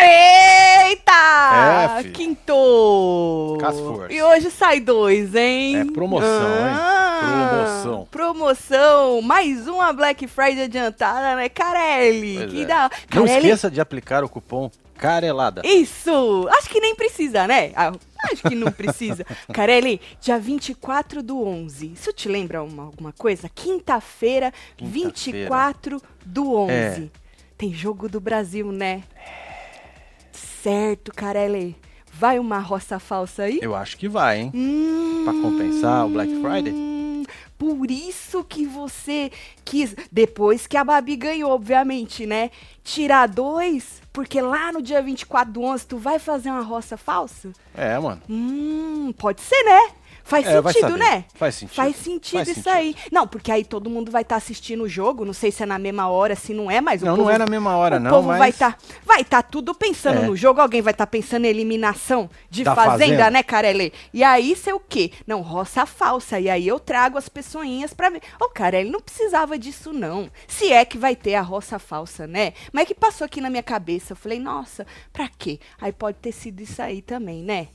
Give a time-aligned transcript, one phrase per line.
[0.00, 2.00] Eita!
[2.00, 2.02] É.
[2.12, 3.56] Quinto!
[3.60, 4.10] Com as forças.
[4.10, 5.80] E hoje sai dois, hein?
[5.80, 6.97] É promoção, hein?
[7.32, 8.08] Promoção.
[8.10, 9.22] Promoção!
[9.22, 11.48] Mais uma Black Friday adiantada, né?
[11.48, 12.36] Carelli!
[12.38, 12.66] Pois que é.
[12.66, 12.90] da...
[13.14, 15.62] Não Carelli, esqueça de aplicar o cupom Carelada.
[15.64, 16.48] Isso!
[16.58, 17.70] Acho que nem precisa, né?
[17.76, 17.92] Ah,
[18.32, 19.24] acho que não precisa.
[19.52, 21.92] Carelli, dia 24 do 11.
[21.92, 23.48] Isso te lembra uma- alguma coisa?
[23.48, 25.08] Quinta-feira, Quinta-feira.
[25.08, 26.72] 24 do 11.
[26.72, 27.08] É.
[27.56, 29.02] Tem jogo do Brasil, né?
[30.32, 31.76] Certo, Carelli.
[32.12, 33.60] Vai uma roça falsa aí?
[33.62, 34.52] Eu acho que vai, hein?
[34.52, 36.74] Hum, Pra compensar o Black Friday?
[37.58, 39.32] Por isso que você
[39.64, 42.52] quis, depois que a Babi ganhou, obviamente, né?
[42.84, 47.52] Tirar dois, porque lá no dia 24 do 11 tu vai fazer uma roça falsa?
[47.74, 48.22] É, mano.
[48.30, 49.90] Hum, pode ser, né?
[50.28, 51.24] Faz É, sentido, né?
[51.34, 51.74] Faz sentido.
[51.76, 52.74] Faz sentido Faz isso sentido.
[52.76, 52.94] aí.
[53.10, 55.78] Não, porque aí todo mundo vai estar assistindo o jogo, não sei se é na
[55.78, 58.00] mesma hora, se não é, mas o Não, povo não é na mesma hora, o
[58.00, 58.38] não, povo mas...
[58.38, 60.26] vai estar vai tá tudo pensando É.
[60.26, 63.30] no jogo, alguém vai estar pensando em eliminação de Da fazenda, Fazenda.
[63.30, 63.90] né, Carelli?
[64.12, 65.12] E aí, sei o quê?
[65.26, 66.38] Não, roça falsa.
[66.38, 68.20] E aí eu trago as pessoinhas pra ver.
[68.38, 70.28] Ô, Carelli, não precisava disso, não.
[70.46, 72.52] Se é que vai ter a roça falsa, né?
[72.70, 74.12] Mas é que passou aqui na minha cabeça.
[74.12, 75.58] Eu falei, nossa, pra quê?
[75.80, 77.68] Aí pode ter sido isso aí também, né?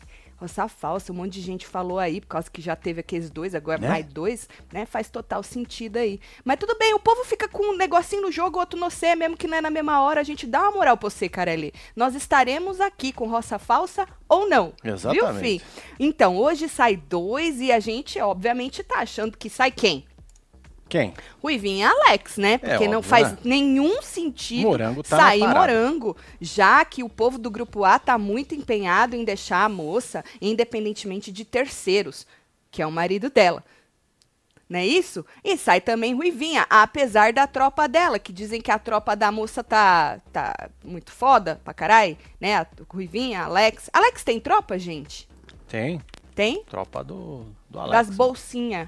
[0.44, 3.56] Roça falsa, um monte de gente falou aí, por causa que já teve aqueles dois,
[3.56, 3.88] agora Né?
[3.88, 4.86] mais dois, né?
[4.86, 6.20] Faz total sentido aí.
[6.44, 9.38] Mas tudo bem, o povo fica com um negocinho no jogo, outro no C, mesmo
[9.38, 11.74] que não é na mesma hora, a gente dá uma moral pra você, Carelli.
[11.96, 14.74] Nós estaremos aqui com roça falsa ou não.
[14.84, 15.60] Viu, Exatamente.
[15.60, 15.62] fi?
[15.98, 20.06] Então, hoje sai dois e a gente, obviamente, tá achando que sai quem?
[20.94, 21.12] Quem?
[21.42, 22.60] Ruivinho e Alex, né?
[22.60, 23.38] Porque não óbvio, faz né?
[23.44, 28.54] nenhum sentido Morango tá sair morango, já que o povo do grupo A tá muito
[28.54, 32.28] empenhado em deixar a moça independentemente de terceiros,
[32.70, 33.64] que é o marido dela.
[34.70, 35.26] Não é isso?
[35.44, 39.64] E sai também Ruivinha, apesar da tropa dela, que dizem que a tropa da moça
[39.64, 42.58] tá, tá muito foda pra caralho, né?
[42.58, 43.90] A Ruivinha, Alex.
[43.92, 45.28] Alex tem tropa, gente?
[45.68, 46.00] Tem.
[46.36, 46.64] Tem?
[46.66, 48.10] Tropa do, do Alex.
[48.10, 48.88] Das bolsinhas.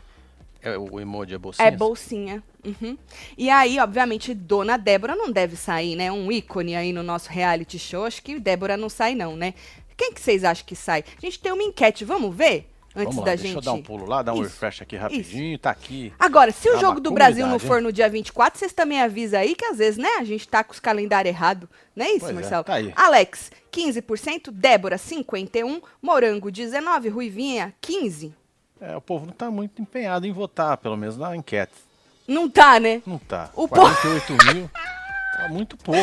[0.66, 1.68] É, o emoji é bolsinha?
[1.68, 2.44] É bolsinha.
[2.66, 2.98] Uhum.
[3.38, 6.12] E aí, obviamente, Dona Débora não deve sair, né?
[6.12, 8.04] Um ícone aí no nosso reality show.
[8.04, 9.54] Acho que Débora não sai, não, né?
[9.96, 11.04] Quem que vocês acham que sai?
[11.18, 12.70] A gente tem uma enquete, vamos ver?
[12.98, 13.56] Antes Vamos lá, da deixa gente.
[13.56, 15.60] eu dar um pulo lá, dar um Isso, refresh aqui rapidinho.
[15.60, 16.14] Tá aqui.
[16.18, 19.02] Agora, se o Dá uma jogo do Brasil não for no dia 24, vocês também
[19.02, 21.68] avisam aí que às vezes, né, a gente tá com os calendários errados.
[21.94, 22.64] Não é isso, Pois é, Marcelo?
[22.64, 22.94] tá aí.
[22.96, 28.32] Alex, 15%, Débora, 51%, Morango, 19%, Ruivinha, 15%.
[28.82, 31.74] É, o povo não tá muito empenhado em votar, pelo menos na enquete.
[32.28, 33.02] Não tá, né?
[33.06, 33.50] Não tá.
[33.56, 34.70] O 48 mil.
[35.38, 36.02] Tá muito pouco.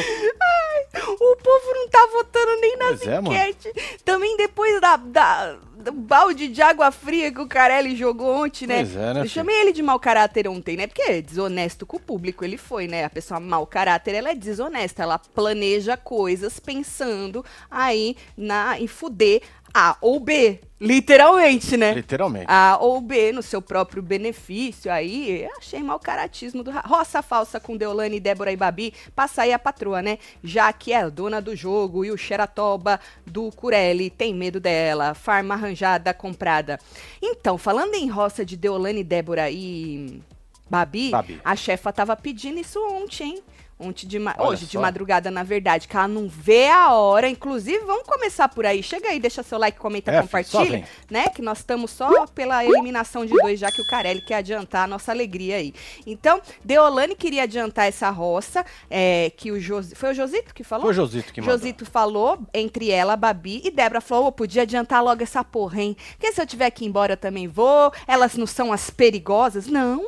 [0.94, 3.34] O povo não tá votando nem nas Pois é, mano.
[3.34, 3.72] enquetes.
[4.04, 8.76] Também depois da, da- do balde de água fria que o Carelli jogou ontem, né?
[8.84, 10.86] Pois é, né, Eu chamei ele de mau caráter ontem, né?
[10.86, 13.04] Porque é desonesto com o público ele foi, né?
[13.04, 15.02] A pessoa mau caráter, ela é desonesta.
[15.02, 19.40] Ela planeja coisas pensando aí na, em fuder
[19.74, 20.60] A ou B.
[20.80, 21.94] Literalmente, né?
[21.94, 22.46] Literalmente.
[22.48, 24.92] A ou B no seu próprio benefício.
[24.92, 28.92] Aí, eu achei mau caratismo do Roça falsa com Deolane, Débora e Babi.
[29.14, 30.18] Passa aí a patroa, né?
[30.42, 35.14] Já que é a dona do jogo e o xeratoba do Curelli tem medo dela.
[35.14, 36.78] Farma arranjada, comprada.
[37.22, 40.20] Então, falando em roça de Deolane, Débora e
[40.68, 41.40] Babi, Babi.
[41.44, 43.42] a chefa tava pedindo isso ontem, hein?
[43.82, 47.28] Ontem de ma- hoje de madrugada, na verdade, que ela não vê a hora.
[47.28, 48.82] Inclusive, vamos começar por aí.
[48.82, 51.28] Chega aí, deixa seu like, comenta, É, compartilha né?
[51.28, 54.86] Que nós estamos só pela eliminação de dois, já que o Carelli quer adiantar a
[54.86, 55.74] nossa alegria aí.
[56.06, 59.94] Então, Deolane queria adiantar essa roça, é, que o Josi...
[59.94, 60.82] Foi o Josito que falou?
[60.84, 61.56] Foi o Josito que mandou.
[61.58, 65.96] Josito falou, entre ela, Babi e Débora falou, "Ô, podia adiantar logo essa porra, hein?
[66.12, 69.66] Porque se eu tiver que ir embora eu também vou, elas não são as perigosas.
[69.66, 70.02] Não,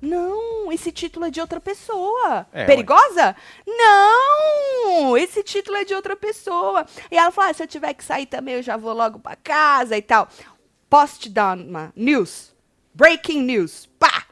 [0.00, 2.46] não, esse título é de outra pessoa.
[2.52, 3.34] É, Perigosa?
[3.66, 6.86] Não, esse título é de outra pessoa.
[7.10, 9.36] E ela falou, ah, se eu tiver que sair também eu já vou logo pra
[9.36, 10.28] casa e tal.
[10.88, 12.54] Posso te dar uma news?
[12.94, 14.24] Breaking news, pá!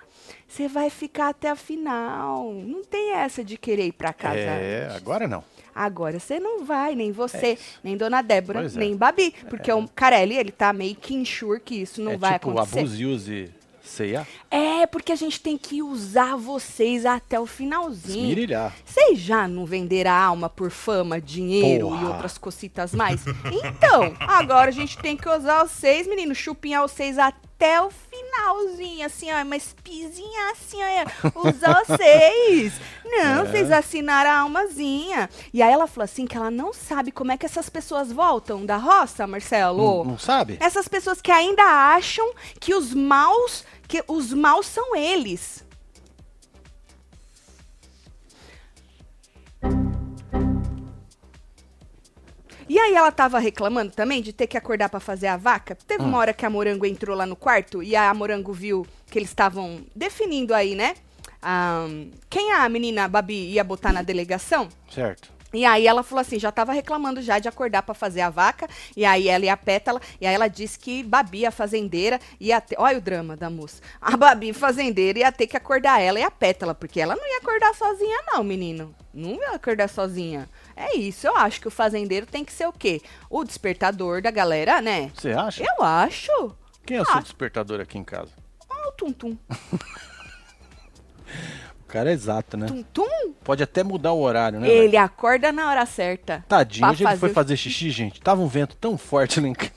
[0.49, 2.53] Você vai ficar até a final.
[2.55, 4.97] Não tem essa de querer ir pra casa É, antes.
[4.97, 5.45] agora não.
[5.75, 7.59] Agora você não vai, nem você, É.
[7.85, 8.81] nem Dona Débora, Pois é.
[8.81, 9.35] nem Babi.
[9.51, 12.79] Porque o Carelli, ele tá meio que ensure que isso não é vai tipo acontecer.
[12.79, 13.51] abuse use
[13.87, 18.23] ceia, É, porque a gente tem que usar vocês até o finalzinho.
[18.25, 18.75] esmirilhar.
[18.85, 22.09] Vocês já não venderam a alma por fama, dinheiro e Porra.
[22.09, 23.23] outras cocitas mais?
[23.53, 29.07] Então, agora a gente tem que usar vocês, meninos, chupinhar vocês até até o finalzinho,
[29.07, 31.57] assim, ó, mas pizinha assim, ó, os
[31.89, 32.75] vocês.
[33.05, 33.45] Não, É.
[33.47, 35.31] vocês assinaram a almazinha.
[35.55, 38.67] E aí ela falou assim que ela não sabe como é que essas pessoas voltam
[38.67, 39.79] da roça, Marcelo.
[39.99, 40.59] Não, não sabe?
[40.61, 42.31] Essas pessoas que ainda acham
[42.61, 45.65] que os maus, que os maus são eles.
[52.69, 55.77] E aí ela tava reclamando também de ter que acordar pra fazer a vaca.
[55.87, 59.19] Teve uma hora que a Morango entrou lá no quarto e a Morango viu que
[59.19, 60.95] eles estavam definindo aí, né?
[61.43, 61.87] ah,
[62.29, 64.69] quem a menina Babi ia botar na delegação.
[64.91, 65.37] Certo.
[65.55, 68.69] E aí ela falou assim, já tava reclamando já de acordar pra fazer a vaca,
[68.97, 72.61] e aí ela e a Pétala, e aí ela disse que Babi, a fazendeira, ia
[72.61, 72.75] ter...
[72.79, 73.81] Olha o drama da moça.
[74.01, 77.39] A Babi, fazendeira, ia ter que acordar ela e a Pétala, porque ela não ia
[77.39, 78.95] acordar sozinha não, menino.
[79.15, 80.49] Não ia acordar sozinha.
[80.77, 83.01] É isso, eu acho que o fazendeiro tem que ser o quê?
[83.31, 85.11] O despertador da galera, né?
[85.15, 85.65] Você acha?
[85.65, 86.31] Eu acho.
[86.85, 87.21] Quem é o seu Ah.
[87.21, 88.31] despertador aqui em casa?
[88.69, 89.37] Ó o tum-tum.
[91.83, 92.67] O cara é exato, né?
[92.67, 94.67] Tum-tum, Pode até mudar o horário, né?
[94.67, 94.83] velho?
[94.83, 96.45] ele acorda na hora certa.
[96.49, 98.21] Tadinho, hoje ele foi fazer o- fazer xixi, gente.
[98.21, 99.71] Tava um vento tão forte lá em ca-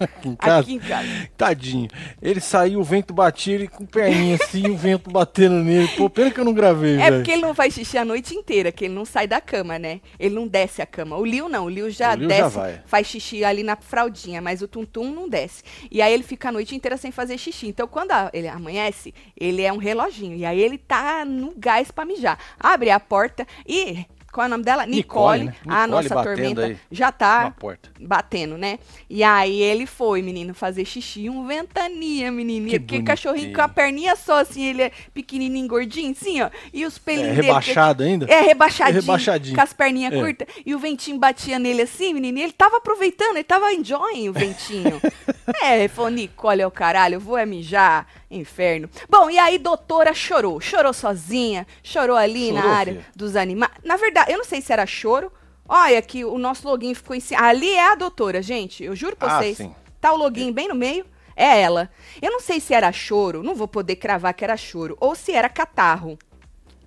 [0.00, 0.60] aqui em casa.
[0.60, 1.08] Aqui em casa.
[1.36, 1.88] Tadinho.
[2.20, 5.88] Ele saiu, o vento batia, ele com perninha assim, o vento batendo nele.
[5.96, 7.16] Pô, pena que eu não gravei, É velho.
[7.16, 10.00] porque ele não faz xixi a noite inteira, que ele não sai da cama, né?
[10.18, 11.16] Ele não desce a cama.
[11.16, 14.40] O Liu não, o Liu já O Liu desce, já faz xixi ali na fraldinha,
[14.40, 15.62] mas o Tum-Tum não desce.
[15.90, 17.66] E aí ele fica a noite inteira sem fazer xixi.
[17.68, 20.36] Então quando a- ele amanhece, ele é um reloginho.
[20.36, 22.38] E aí ele tá no gás pra mijar.
[22.58, 24.04] Abre a porta e...
[24.32, 24.86] Qual é o nome dela?
[24.86, 25.54] Nicole, Nicole, né?
[25.66, 27.52] a Nicole nossa batendo tormenta, já tá
[28.00, 28.78] batendo, né?
[29.08, 32.78] E aí ele foi, menino, fazer xixi, um ventania, menininha.
[32.78, 36.50] Que Porque cachorrinho com a perninha só, assim, ele é pequenininho, gordinho, assim, ó.
[36.72, 37.46] E os É, pelinhos dele...
[37.48, 38.26] rebaixado ainda?
[38.30, 39.56] É, rebaixadinho, É rebaixadinho.
[39.56, 40.20] com as perninhas É.
[40.20, 40.48] curtas.
[40.64, 42.38] E o ventinho batia nele assim, menino.
[42.38, 45.00] E ele tava aproveitando, ele tava enjoying o ventinho.
[45.62, 48.88] é, falou, Nicole, é o caralho, eu vou é mijar, inferno.
[49.08, 50.60] Bom, e aí doutora chorou.
[50.60, 53.06] Chorou sozinha, chorou ali na Chorou, área filha?
[53.14, 53.72] dos animais.
[53.84, 55.32] Na verdade, eu não sei se era choro.
[55.68, 57.42] Olha que o nosso login ficou em cima.
[57.42, 58.82] Ali é a doutora, gente.
[58.82, 59.56] Eu juro pra Ah, vocês.
[59.58, 59.74] sim.
[60.00, 61.04] Tá o login bem no meio.
[61.36, 61.88] É ela.
[62.20, 65.32] Eu não sei se era choro, não vou poder cravar que era choro, ou se
[65.32, 66.18] era catarro.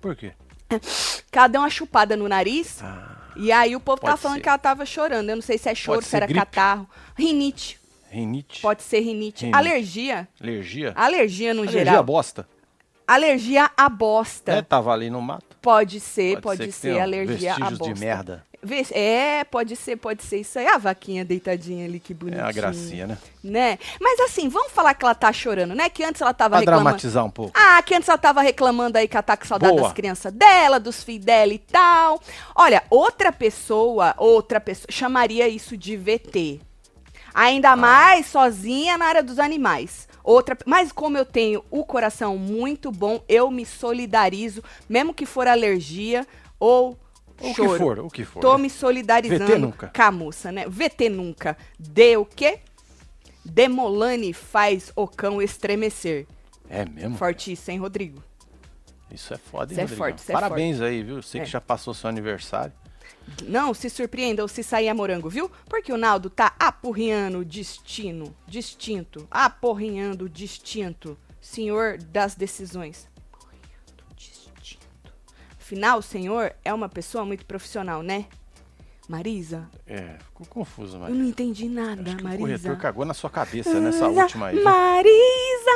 [0.00, 0.32] Por quê?
[1.32, 2.80] Ela deu uma chupada no nariz.
[3.36, 4.42] E aí o povo pode tá falando ser.
[4.42, 5.28] que ela tava chorando.
[5.30, 6.38] Eu não sei se é choro, se ser era gripe.
[6.40, 6.88] catarro.
[7.16, 7.80] Rinite.
[8.14, 8.60] Rinite?
[8.62, 9.42] Pode ser rinite.
[9.46, 9.58] Rinite.
[9.58, 10.28] Alergia.
[10.40, 10.92] Alergia?
[10.96, 12.00] Alergia no Alergia geral.
[12.00, 12.48] à bosta?
[13.06, 14.52] Alergia à bosta.
[14.52, 15.56] É, tava ali no mato.
[15.60, 17.94] Pode ser, pode, que ser, tenha alergia à vestígios bosta.
[17.94, 18.44] de merda.
[18.62, 20.66] Vê- É, pode ser, pode ser isso aí.
[20.66, 22.44] A vaquinha deitadinha ali, que É bonitinha.
[22.44, 23.18] uma gracinha, né?
[23.42, 23.78] Né?
[24.00, 25.90] Mas assim, vamos falar que ela tá chorando, né?
[25.90, 26.84] Que antes ela tava Pra reclamando.
[26.84, 27.52] dramatizar um pouco.
[27.54, 29.82] Ah, que antes ela tava reclamando aí que ela tá com saudade Boa.
[29.84, 32.18] das crianças dela, dos filhos dela e tal.
[32.54, 36.62] Olha, outra pessoa, outra pessoa, chamaria isso de VT.
[37.34, 37.76] Ainda Ah.
[37.76, 40.08] mais sozinha na área dos animais.
[40.22, 45.46] Outra, mas como eu tenho o coração muito bom, eu me solidarizo, mesmo que for
[45.46, 46.26] alergia
[46.58, 46.96] ou
[47.40, 47.72] O choro.
[47.72, 48.40] que for, o que for.
[48.40, 48.62] Tô né?
[48.62, 49.92] me solidarizando VT nunca.
[49.94, 50.64] com a moça, né?
[50.68, 51.58] VT nunca.
[51.78, 52.60] De o quê?
[53.44, 56.26] Demolane faz o cão estremecer.
[56.70, 57.18] É mesmo?
[57.18, 58.22] Fortíssimo, hein, Rodrigo?
[59.10, 59.98] Isso é foda, hein, Isso é Rodrigão?
[59.98, 61.20] forte, isso é Parabéns aí, viu?
[61.22, 61.44] Sei É.
[61.44, 62.72] que já passou seu aniversário.
[63.46, 65.50] Não se surpreendam se sair a morango, viu?
[65.68, 73.08] Porque o Naldo tá apurrinhando o destino, distinto, apurrinhando o distinto, senhor das decisões.
[73.32, 75.12] Apurrinhando o distinto.
[75.58, 78.26] Afinal, o senhor é uma pessoa muito profissional, né?
[79.06, 81.10] Marisa, É, ficou confuso, mas.
[81.10, 82.40] eu não entendi nada, Acho que o Marisa.
[82.40, 84.54] corretor cagou na sua cabeça nessa Marisa, última aí.
[84.54, 84.64] viu?
[84.64, 85.70] Marisa!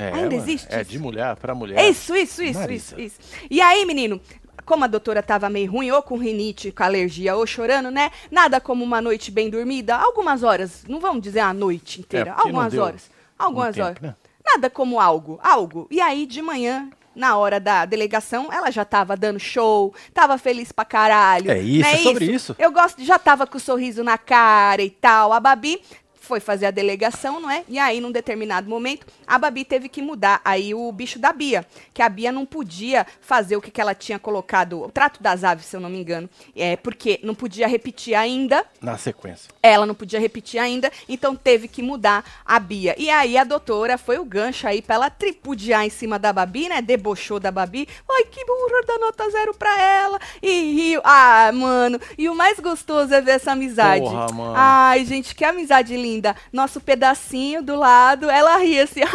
[0.00, 0.90] É, Ainda mano, existe É isso?
[0.90, 1.88] de mulher pra mulher.
[1.88, 3.00] Isso, isso, isso, Marisa.
[3.00, 3.36] isso, isso.
[3.48, 4.20] E aí, menino,
[4.64, 8.10] como a doutora tava meio ruim, ou com rinite, com alergia, ou chorando, né?
[8.30, 12.40] Nada como uma noite bem dormida, algumas horas, não vamos dizer a noite inteira, É,
[12.40, 13.94] algumas horas, algumas um horas.
[13.94, 14.16] tempo, né?
[14.44, 15.86] Nada como algo, algo.
[15.90, 20.72] E aí, de manhã, na hora da delegação, ela já tava dando show, tava feliz
[20.72, 21.50] pra caralho.
[21.50, 22.56] É isso, não é sobre isso.
[22.58, 25.32] Eu gosto, já tava com o sorriso na cara e tal.
[25.32, 25.80] A Babi
[26.22, 27.64] foi fazer a delegação, não é?
[27.68, 31.66] E aí, num determinado momento, a Babi teve que mudar aí o bicho da Bia,
[31.92, 35.42] que a Bia não podia fazer o que, que ela tinha colocado, o trato das
[35.42, 38.64] aves, se eu não me engano, é porque não podia repetir ainda.
[38.80, 39.50] Na sequência.
[39.60, 42.94] Ela não podia repetir ainda, então teve que mudar a Bia.
[42.96, 46.68] E aí a doutora foi o gancho aí pra ela tripudiar em cima da Babi,
[46.68, 46.80] né?
[46.80, 47.88] Debochou da Babi.
[48.08, 50.20] Ai, que burra, dá nota zero pra ela.
[50.40, 51.00] E riu.
[51.04, 51.98] Ah, mano.
[52.16, 54.04] E o mais gostoso é ver essa amizade.
[54.04, 54.54] Porra, mano.
[54.56, 56.11] Ai, gente, que amizade linda.
[56.52, 59.00] Nosso pedacinho do lado, ela ria assim.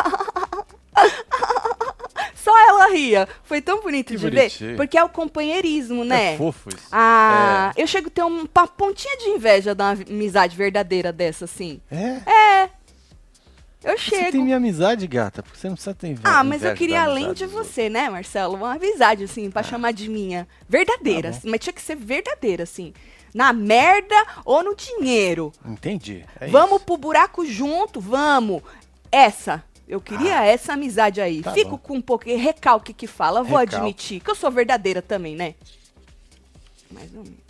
[2.36, 3.28] Só ela ria.
[3.44, 4.70] Foi tão bonito Que de bonitinho.
[4.72, 4.76] ver.
[4.78, 6.34] Porque é o companheirismo, né?
[6.34, 6.88] É fofo isso.
[6.92, 11.82] Ah, eu chego a ter um- uma pontinha de inveja uma amizade verdadeira dessa, assim.
[11.92, 12.70] É?
[13.84, 14.32] Eu Você chego.
[14.32, 15.44] tem minha amizade, gata.
[15.44, 16.24] Porque você não precisa ter inveja.
[16.28, 18.56] Ah, mas eu inveja queria da além de você, né, Marcelo?
[18.56, 20.48] Uma amizade, assim, pra chamar de minha.
[20.68, 21.32] Verdadeira.
[21.32, 22.94] Tá assim, mas tinha que ser verdadeira, assim.
[23.38, 25.54] Na merda ou no dinheiro.
[25.64, 26.26] Entendi.
[26.40, 26.86] é vamos isso.
[26.86, 28.64] pro buraco junto, vamos.
[29.12, 29.64] Essa.
[29.88, 31.44] Eu queria essa amizade aí.
[31.44, 31.78] tá Fico bom.
[31.78, 33.44] com um pouquinho recalque que fala.
[33.44, 33.76] Vou Recalque.
[33.76, 35.54] admitir que eu sou verdadeira também, né?
[36.92, 37.47] Mais ou menos.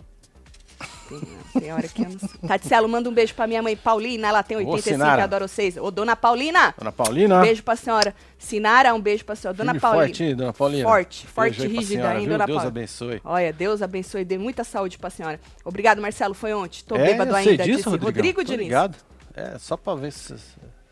[1.08, 2.88] Tem, tem hora que eu não sei.
[2.88, 4.28] Manda um beijo pra minha mãe Paulina.
[4.28, 5.24] Ela tem Ô, 85, Sinara.
[5.24, 5.76] adoro vocês.
[5.76, 6.74] Ô, dona Paulina.
[6.78, 7.40] Dona Paulina.
[7.40, 8.14] Beijo pra senhora.
[8.38, 9.56] Sinara, um beijo pra senhora.
[9.56, 10.06] Dona e Paulina.
[10.06, 10.84] forte, dona Paulina.
[10.84, 12.32] Forte, Beijo forte, pra rígida, senhora, hein, viu?
[12.34, 12.68] dona Deus Paula?
[12.68, 13.20] abençoe.
[13.24, 15.40] Olha, Deus abençoe, dê muita saúde pra senhora.
[15.64, 16.82] Obrigado, Marcelo, foi ontem.
[16.86, 18.14] Tô é, bêbado eu sei ainda, disso, disse Rodrigão.
[18.14, 18.62] Rodrigo Diniz.
[18.62, 18.96] ligado.
[19.34, 20.34] É, só pra ver se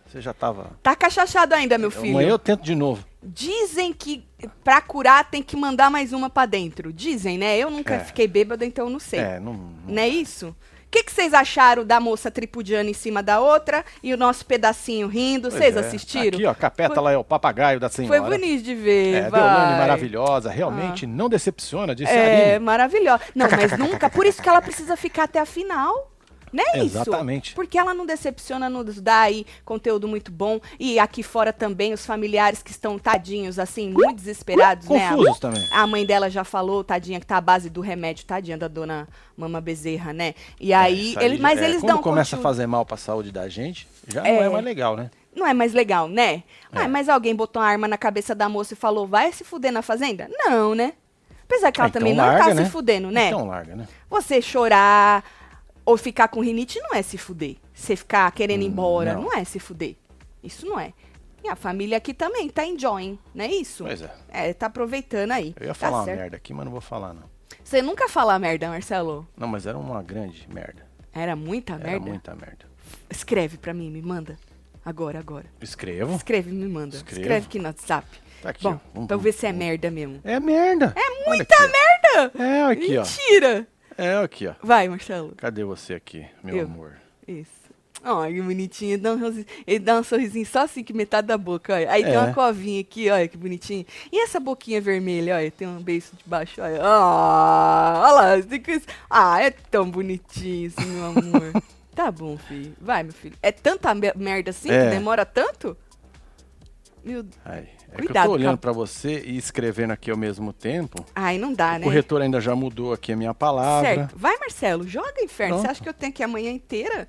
[0.06, 0.70] você já tava...
[0.82, 2.10] Tá cachachado ainda, meu filho.
[2.10, 3.04] Amanhã eu tento de novo.
[3.22, 4.25] Dizem que
[4.62, 6.92] pra curar tem que mandar mais uma pra dentro.
[6.92, 7.56] Dizem, né?
[7.58, 8.00] Eu nunca É.
[8.00, 9.20] fiquei bêbada, então eu não sei.
[9.20, 9.52] É, não...
[9.54, 10.48] não- Não é isso?
[10.48, 14.46] O que, que vocês acharam da moça tripudiana em cima da outra e o nosso
[14.46, 15.48] pedacinho rindo?
[15.48, 15.80] Pois Vocês é.
[15.80, 16.38] assistiram?
[16.38, 18.16] Aqui, ó, capeta Foi- lá é o papagaio da senhora.
[18.22, 19.40] Foi bonito de ver, É, vai.
[19.40, 23.20] Deolane maravilhosa, realmente não decepciona, disse É, maravilhosa.
[23.34, 24.08] Não, mas nunca.
[24.08, 26.12] Por isso que ela precisa ficar até a final.
[26.56, 26.96] Não é isso?
[26.98, 27.54] Exatamente.
[27.54, 30.60] Porque ela não decepciona, nos dá aí conteúdo muito bom.
[30.78, 35.10] E aqui fora também, os familiares que estão tadinhos, assim, muito desesperados, né?
[35.10, 35.66] Confusos também.
[35.70, 39.06] A mãe dela já falou, tadinha, que tá à base do remédio, tadinha da dona
[39.36, 40.34] Mama Bezerra, né?
[40.60, 42.42] E aí, Isso ele, mas é, eles quando dão começa a conteúdo.
[42.42, 44.32] fazer mal pra saúde da gente, já É.
[44.36, 45.10] não é mais legal, né?
[45.34, 46.42] Não é mais legal, né?
[46.72, 46.78] É.
[46.78, 49.70] Ué, mas alguém botou uma arma na cabeça da moça e falou, vai se fuder
[49.70, 50.26] na fazenda?
[50.30, 50.94] Não, né?
[51.44, 52.64] Apesar que ela Ah, então também não larga, tá né?
[52.64, 53.26] se fudendo, né?
[53.28, 53.86] Então larga, né?
[54.08, 55.22] Você chorar
[55.86, 57.56] ou ficar com rinite não é se fuder.
[57.72, 59.22] Você ficar querendo ir embora não.
[59.22, 59.32] não.
[59.32, 59.94] é se fuder.
[60.42, 60.92] Isso não é.
[61.44, 63.84] E a família aqui também tá enjoying, não é isso?
[63.84, 64.10] Pois é.
[64.28, 65.54] É, tá aproveitando aí.
[65.58, 66.18] Eu ia tá falar uma certo.
[66.18, 67.22] merda aqui, mas não vou falar, não.
[67.62, 69.26] Você nunca fala merda, Marcelo?
[69.36, 70.84] Não, mas era uma grande merda.
[71.12, 72.06] Era muita Era merda?
[72.06, 72.66] muita merda.
[73.08, 74.36] Escreve pra mim, me manda.
[74.84, 75.46] Agora, agora.
[75.60, 76.14] Escrevo.
[76.14, 76.96] Escreve, me manda.
[76.96, 77.20] Escrevo.
[77.20, 78.06] Escreve aqui no WhatsApp.
[78.42, 78.78] Tá aqui, Bom, ó.
[78.94, 80.20] Vamos- pra eu ver se é merda mesmo.
[80.22, 80.94] É merda.
[80.96, 82.32] É muita merda!
[82.38, 83.02] É, aqui, ó.
[83.02, 83.66] Mentira!
[83.98, 84.54] É, aqui, ó.
[84.62, 85.34] Vai, Marcelo.
[85.36, 86.64] Cadê você aqui, meu Eu.
[86.66, 86.96] amor?
[87.26, 87.50] Isso.
[88.04, 88.92] Ai, que bonitinho.
[88.92, 91.90] Ele dá, um, sorrisinho- ele dá um sorrisinho só assim, que metade da boca, olha.
[91.90, 92.18] Aí tem É.
[92.20, 93.84] uma covinha aqui, olha, que bonitinho.
[94.12, 96.78] E essa boquinha vermelha, olha, tem um beijo de baixo, olha.
[96.82, 98.42] Ah, olha lá.
[98.42, 101.52] tem que- Ah, é tão bonitinho meu amor.
[101.96, 102.74] tá bom, filho.
[102.80, 103.34] Vai, meu filho.
[103.42, 104.84] É tanta me- merda assim É.
[104.84, 105.76] que demora tanto?
[107.02, 107.24] Meu...
[107.44, 111.04] Ai, é que eu Cuidado, tô olhando pra você e escrevendo aqui ao mesmo tempo.
[111.14, 111.84] Ai, não dá, O né?
[111.84, 113.94] corretor ainda já mudou aqui a minha palavra.
[113.94, 114.14] Certo.
[114.18, 115.54] Vai, Marcelo, joga inferno.
[115.56, 115.70] Você Pronto.
[115.70, 117.08] acha que eu tenho aqui a manhã inteira?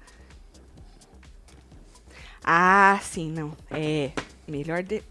[2.44, 3.52] Ah, sim, não.
[3.72, 4.12] É.
[4.48, 5.04] Melhor de.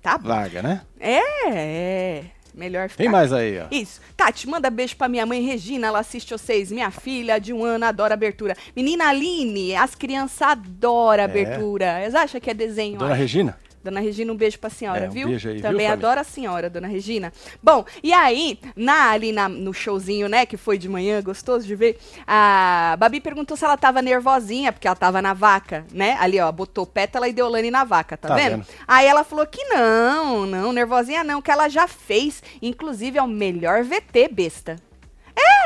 [0.00, 0.28] Tá bom.
[0.28, 0.80] Larga, né?
[0.98, 1.20] É,
[1.50, 2.24] é.
[2.54, 3.02] Melhor ficar.
[3.04, 3.66] Tem mais aí, ó.
[3.70, 4.00] Isso.
[4.16, 6.72] Tati, manda beijo pra minha mãe Regina, ela assiste vocês.
[6.72, 8.56] Minha filha de um ano adora abertura.
[8.74, 12.00] Menina Aline, as crianças adoram abertura.
[12.02, 12.98] Eles acham que é desenho, É.
[12.98, 13.20] Dona acho.
[13.20, 13.58] Regina?
[13.82, 15.28] Dona Regina, um beijo pra senhora, É, um viu?
[15.28, 16.04] beijo aí, viu, Também Fabi?
[16.04, 17.32] adoro a senhora, Dona Regina.
[17.62, 21.74] Bom, e aí, na, ali na- no showzinho, né, que foi de manhã, gostoso de
[21.76, 26.16] ver, a Babi perguntou se ela tava nervosinha, porque ela tava na vaca, né?
[26.20, 28.50] Ali, ó, botou pétala e Deolane na vaca, tá, Tá vendo?
[28.58, 28.66] vendo?
[28.86, 32.42] Aí ela falou que não, não, nervosinha não, que ela já fez.
[32.60, 34.76] Inclusive, é o melhor VT, besta.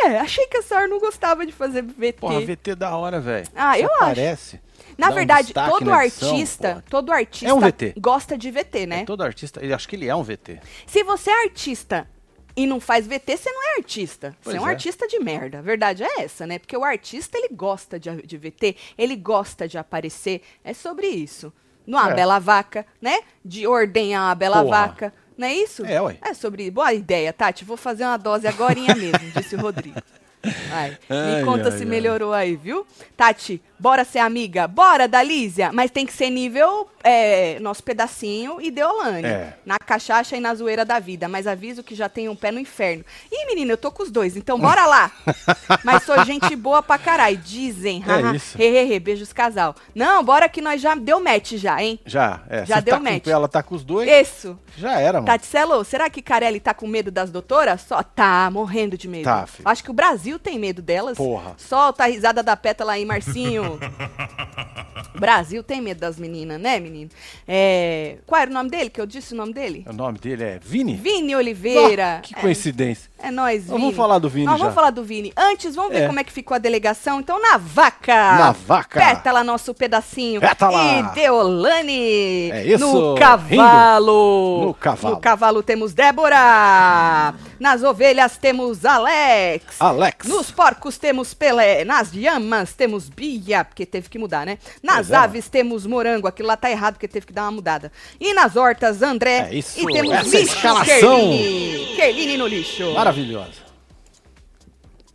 [0.05, 2.13] É, achei que a senhora não gostava de fazer VT.
[2.21, 3.47] Porra, VT da hora, velho.
[3.55, 4.03] Ah, Você eu acho.
[4.05, 4.61] Aparece.
[4.99, 7.95] Na dá um verdade, todo na edição, artista, todo artista É um VT.
[7.99, 9.01] gosta de VT, né?
[9.01, 10.61] É, todo artista, eu acho que ele é um VT.
[10.87, 12.09] Se você é artista
[12.55, 14.37] e não faz VT, você não é artista.
[14.43, 14.71] Pois você é um é.
[14.71, 15.59] artista de merda.
[15.59, 16.59] A verdade é essa, né?
[16.59, 20.43] Porque o artista, ele gosta de, de VT, ele gosta de aparecer.
[20.63, 21.53] É sobre isso.
[21.87, 22.15] Numa É.
[22.15, 23.21] bela vaca, né?
[23.45, 24.87] De ordenhar uma bela Porra.
[24.87, 25.15] vaca.
[25.37, 25.85] Não é isso?
[25.85, 26.19] É, ué.
[26.23, 27.65] É sobre Boa ideia, Tati.
[27.65, 29.99] Vou fazer uma dose agorinha mesmo, disse o Rodrigo.
[30.73, 31.89] Ai, Ai, me conta ai, se ai.
[31.89, 32.87] melhorou aí, viu?
[33.17, 34.67] Tati, bora ser amiga?
[34.67, 35.71] Bora, Dalísia!
[35.73, 39.27] Mas tem que ser nível é, nosso pedacinho e Deolane.
[39.27, 39.55] É.
[39.65, 41.29] Na cachaça e na zoeira da vida.
[41.29, 43.05] Mas aviso que já tem um pé no inferno.
[43.31, 45.13] Ih, menina, eu tô com os dois, então bora lá!
[45.85, 47.37] mas sou gente boa pra caralho.
[47.37, 48.03] Dizem.
[48.07, 48.61] É isso.
[48.61, 49.75] He, he, he, beijos casal.
[49.95, 51.99] Não, bora que nós já deu match já, hein?
[52.07, 52.65] Já, é.
[52.65, 53.25] Já deu tá match.
[53.25, 54.59] Com, ela tá com os dois, Isso.
[54.77, 55.27] já era, mano.
[55.27, 57.83] Tatselo, será que Carelli tá com medo das doutoras?
[57.83, 59.25] Só tá, morrendo de medo.
[59.25, 59.69] Tá, filho.
[59.69, 61.17] Acho que o Brasil tem medo delas.
[61.17, 61.55] Porra.
[61.57, 63.79] Solta a risada da pétala aí, Marcinho.
[65.19, 67.11] Brasil tem medo das meninas, né, menino?
[67.47, 68.91] É, Qual era o nome dele?
[68.91, 69.85] Que eu disse o nome dele?
[69.89, 70.95] O nome dele é Vini?
[70.97, 72.17] Vini Oliveira.
[72.19, 73.11] Ah, que coincidência.
[73.23, 73.79] É, é nóis, Vini.
[73.79, 74.65] Vamos falar do Vini Nós já.
[74.65, 75.33] vamos falar do Vini.
[75.37, 76.07] Antes, vamos ver É.
[76.09, 77.21] como é que ficou a delegação.
[77.21, 78.15] Então, na vaca.
[78.37, 78.99] Na vaca.
[78.99, 80.41] Pétala, nosso pedacinho.
[80.41, 80.83] Pétala.
[80.83, 82.51] E Deolane.
[82.51, 84.63] É isso, No cavalo.
[84.67, 85.15] No cavalo.
[85.15, 87.35] No cavalo temos Débora.
[87.63, 89.81] Nas ovelhas temos Alex.
[89.81, 90.27] Alex.
[90.27, 91.85] Nos porcos temos Pelé.
[91.85, 94.59] Nas llamas temos Bia, porque teve que mudar, né?
[94.83, 95.15] Nas é.
[95.15, 96.27] aves temos Morango.
[96.27, 97.93] Aquilo lá tá errado, porque teve que dar uma mudada.
[98.19, 99.49] E nas hortas, André.
[99.49, 101.21] É isso, E temos essa é lixo, escalação.
[101.21, 101.95] Kerline.
[101.95, 102.95] Kerline no lixo.
[102.95, 103.63] Maravilhosa.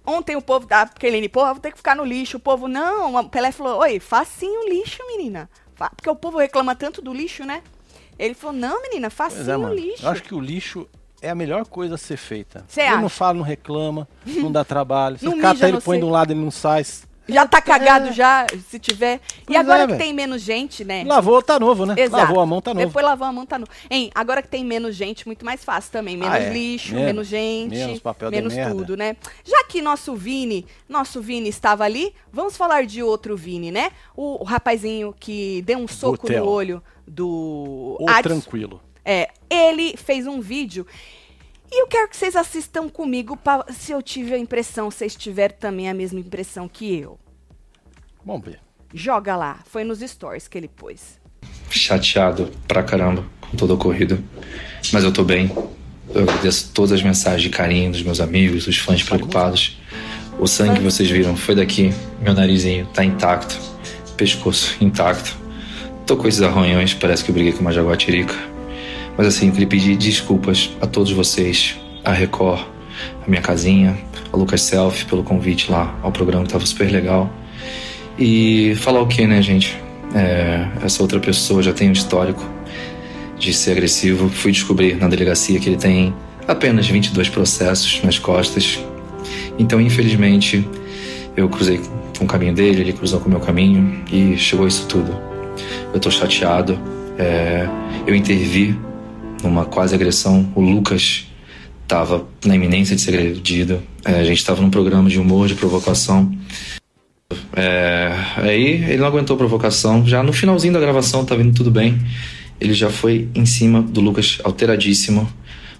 [0.06, 2.38] Ontem o povo da Kerline, porra, vou ter que ficar no lixo.
[2.38, 3.28] O povo, não.
[3.28, 5.50] Pelé falou, oi, facinho o lixo, menina.
[5.76, 7.62] Porque o povo reclama tanto do lixo, né?
[8.18, 10.06] Ele falou, não, menina, Pois facinho é, o lixo.
[10.06, 10.88] Eu acho que o lixo
[11.22, 12.64] é a melhor coisa a ser feita.
[12.68, 13.02] Cê ele acha?
[13.02, 15.18] não fala, não reclama, não dá trabalho.
[15.18, 16.06] Você Não cata mija ele, põe seco.
[16.06, 16.86] de um lado, ele não sai.
[17.30, 19.20] Já tá cagado já, se tiver.
[19.42, 21.04] e Pois agora é, que tem menos gente, né?
[21.06, 21.94] Lavou, tá novo, né?
[21.98, 22.24] Exato.
[22.24, 22.86] Lavou a mão, tá novo.
[22.88, 23.70] Depois lavou a mão, tá novo.
[23.92, 26.16] Hein, agora que tem menos gente, muito mais fácil também.
[26.16, 26.54] Menos Ah, é.
[26.54, 27.06] lixo, Menos.
[27.06, 28.74] menos, gente, Menos papel de menos merda.
[28.74, 29.18] tudo, né?
[29.44, 33.92] Já que nosso Vini, nosso Vini estava ali, vamos falar de outro Vini, né?
[34.16, 38.22] O, o rapazinho que deu um soco no olho do Ou Adson.
[38.22, 38.82] tranquilo.
[39.10, 40.86] É, ele fez um vídeo
[41.72, 45.56] e eu quero que vocês assistam comigo pra, se eu tive a impressão, vocês tiveram
[45.58, 47.18] também a mesma impressão que eu.
[48.26, 48.60] Vamos ver.
[48.94, 51.22] Joga lá, foi nos stories que ele pôs.
[51.70, 54.22] chateado pra caramba com todo o ocorrido.
[54.92, 55.56] Mas eu tô bem.
[56.14, 59.78] Eu agradeço todas as mensagens de carinho dos meus amigos, dos fãs preocupados.
[60.38, 61.94] O sangue que vocês viram foi daqui.
[62.22, 63.58] Meu narizinho tá intacto.
[64.18, 65.38] Pescoço intacto.
[66.06, 68.57] Tô com esses arranhões, parece que eu briguei com uma jaguatirica.
[69.18, 72.62] Mas assim, queria pedir desculpas a todos vocês, a Record,
[73.26, 73.98] a minha casinha,
[74.32, 77.28] a Lucas Self pelo convite lá ao programa que tava super legal.
[78.20, 79.76] E falar o que, né, gente?
[80.14, 82.44] É, essa outra pessoa já tem um histórico
[83.40, 84.30] de ser agressivo.
[84.30, 86.14] Fui descobrir na delegacia que ele tem
[86.48, 88.80] apenas 22 processos nas costas.
[89.58, 90.68] Então, infelizmente,
[91.36, 91.82] eu cruzei
[92.18, 95.16] com o caminho dele, ele cruzou com o meu caminho e chegou isso tudo.
[95.92, 96.80] Eu tô chateado.
[97.18, 97.68] é,
[98.06, 98.78] eu intervi
[99.44, 100.52] numa quase agressão.
[100.56, 101.28] O Lucas
[101.84, 103.82] estava na iminência de ser agredido.
[104.04, 106.32] É, a gente estava num programa de humor, de provocação.
[107.56, 110.06] É, aí ele não aguentou a provocação.
[110.06, 111.98] Já no finalzinho da gravação, tá vindo tudo bem.
[112.60, 115.28] Ele já foi em cima do Lucas, alteradíssimo,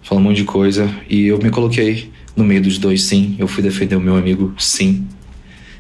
[0.02, 0.90] falando um monte de coisa.
[1.10, 3.36] E eu me coloquei no meio dos dois, sim.
[3.38, 5.06] Eu fui defender o meu amigo, sim.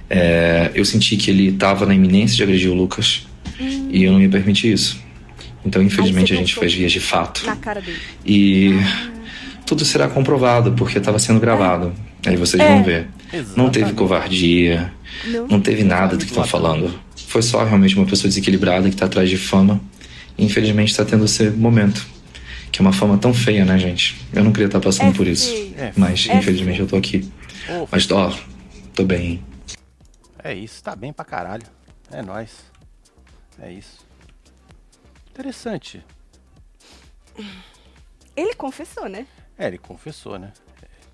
[0.10, 3.27] É, eu senti que ele tava na iminência de agredir o Lucas.
[3.60, 4.99] E eu não ia permitir isso.
[5.67, 7.45] Então, infelizmente, a gente fez vias de fato.
[7.45, 7.99] Na cara dele.
[8.25, 8.71] E
[9.65, 11.93] tudo será comprovado, porque estava sendo gravado.
[12.25, 12.67] Aí vocês É.
[12.67, 13.08] vão ver.
[13.56, 14.93] Não teve covardia,
[15.25, 15.47] Não.
[15.47, 16.97] não teve nada do que estão falando.
[17.27, 19.82] Foi só realmente uma pessoa desequilibrada que tá atrás de fama.
[20.38, 22.08] E infelizmente tá tendo esse momento.
[22.71, 24.15] Que é uma fama tão feia, né, gente?
[24.34, 25.51] Eu não queria estar passando É por isso.
[25.77, 27.30] É, Mas É infelizmente eu tô aqui.
[27.91, 28.34] Mas ó,
[28.93, 29.25] tô bem.
[29.32, 29.43] hein?
[30.43, 31.63] É isso, tá bem pra caralho.
[32.12, 32.51] É nóis.
[33.62, 34.07] É isso.
[35.38, 36.04] Interessante.
[38.36, 39.28] Ele confessou, né?
[39.56, 40.52] É, ele confessou, né?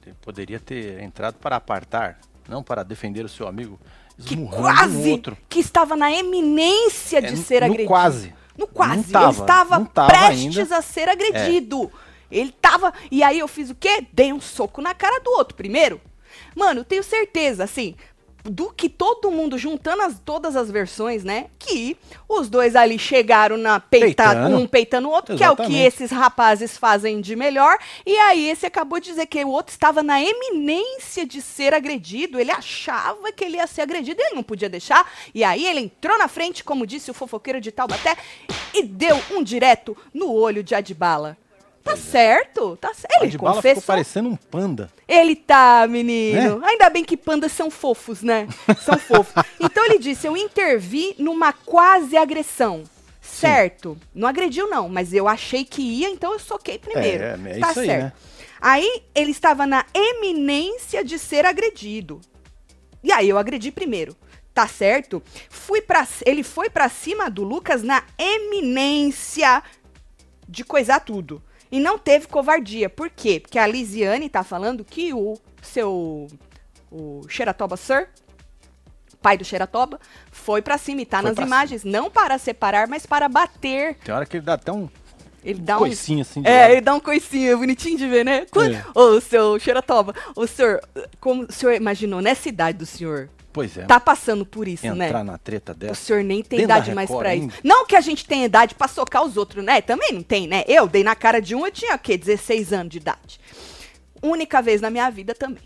[0.06, 3.78] Ele poderia ter entrado para apartar, não para defender o seu amigo,
[4.18, 5.38] Que esmurrando um quase outro.
[5.50, 7.88] que estava na eminência de É, ser no agredido.
[7.90, 8.34] quase.
[8.58, 8.96] No quase.
[8.96, 10.76] Não tava, ele estava tava prestes ainda.
[10.76, 10.78] É.
[10.78, 11.92] a ser agredido.
[12.32, 12.94] Ele tava.
[13.12, 14.08] E aí eu fiz o quê?
[14.14, 16.00] Dei um soco na cara do outro primeiro.
[16.56, 17.96] Mano, eu tenho certeza, assim,
[18.46, 21.46] do que todo mundo, juntando as- todas as versões, né?
[21.58, 21.96] Que
[22.28, 24.58] os dois ali chegaram na peitada, Peitando.
[24.58, 25.88] um peitando o outro, que é o que Exatamente.
[25.88, 27.78] esses rapazes fazem de melhor.
[28.06, 32.38] E aí esse acabou de dizer que o outro estava na eminência de ser agredido.
[32.40, 35.10] Ele achava que ele ia ser agredido e ele não podia deixar.
[35.34, 38.18] E aí ele entrou na frente, como disse o fofoqueiro de Taubaté,
[38.74, 41.38] e deu um direto no olho de Adbala.
[41.84, 43.24] Tá certo, tá certo.
[43.24, 44.90] Ele bala ficou parecendo um panda.
[45.06, 46.60] Ele tá, menino.
[46.60, 46.68] Né?
[46.68, 48.48] Ainda bem que pandas são fofos, né?
[48.80, 49.44] São fofos.
[49.60, 52.84] Então ele disse: eu intervi numa quase agressão.
[53.22, 53.98] Certo.
[54.14, 57.24] Não agrediu, não, mas eu achei que ia, então eu soquei primeiro.
[57.24, 58.04] É, é tá isso aí, certo.
[58.04, 58.14] né?
[58.62, 62.22] Aí ele estava na eminência de ser agredido.
[63.04, 64.16] E aí eu agredi primeiro.
[64.54, 65.22] Tá certo?
[65.50, 69.64] Fui para ele foi pra cima do Lucas na eminência
[70.48, 71.42] de coisar tudo.
[71.74, 72.88] E não teve covardia.
[72.88, 73.40] Por quê?
[73.40, 76.28] Porque a Lisiane tá falando que o seu
[76.92, 78.10] o Xeratoba Sir,
[79.20, 80.00] pai do Xeratoba,
[80.32, 83.96] foi pra cima e tá Foi nas imagens, não para separar, mas para bater.
[84.06, 84.88] Tem hora que ele dá até um
[85.44, 86.72] Ele dá um coicinho assim é, lado.
[86.74, 88.46] ele dá um coicinho, bonitinho de ver, né?
[88.52, 88.86] Quando- É.
[88.94, 90.80] Ô, seu Xeratoba, o senhor,
[91.20, 93.86] como o senhor imaginou, nessa idade do senhor, Pois é.
[93.86, 95.32] tá passando por isso, entrar né?
[95.32, 95.94] na treta O dessa.
[95.94, 97.50] senhor nem tem idade mais Record pra isso.
[97.64, 99.80] Não que a gente tenha idade pra socar os outros, né?
[99.80, 100.64] Também não tem, né?
[100.68, 102.18] Eu dei na cara de um, eu tinha o quê?
[102.18, 103.40] 16 anos de idade.
[104.22, 105.64] Única vez na minha vida também.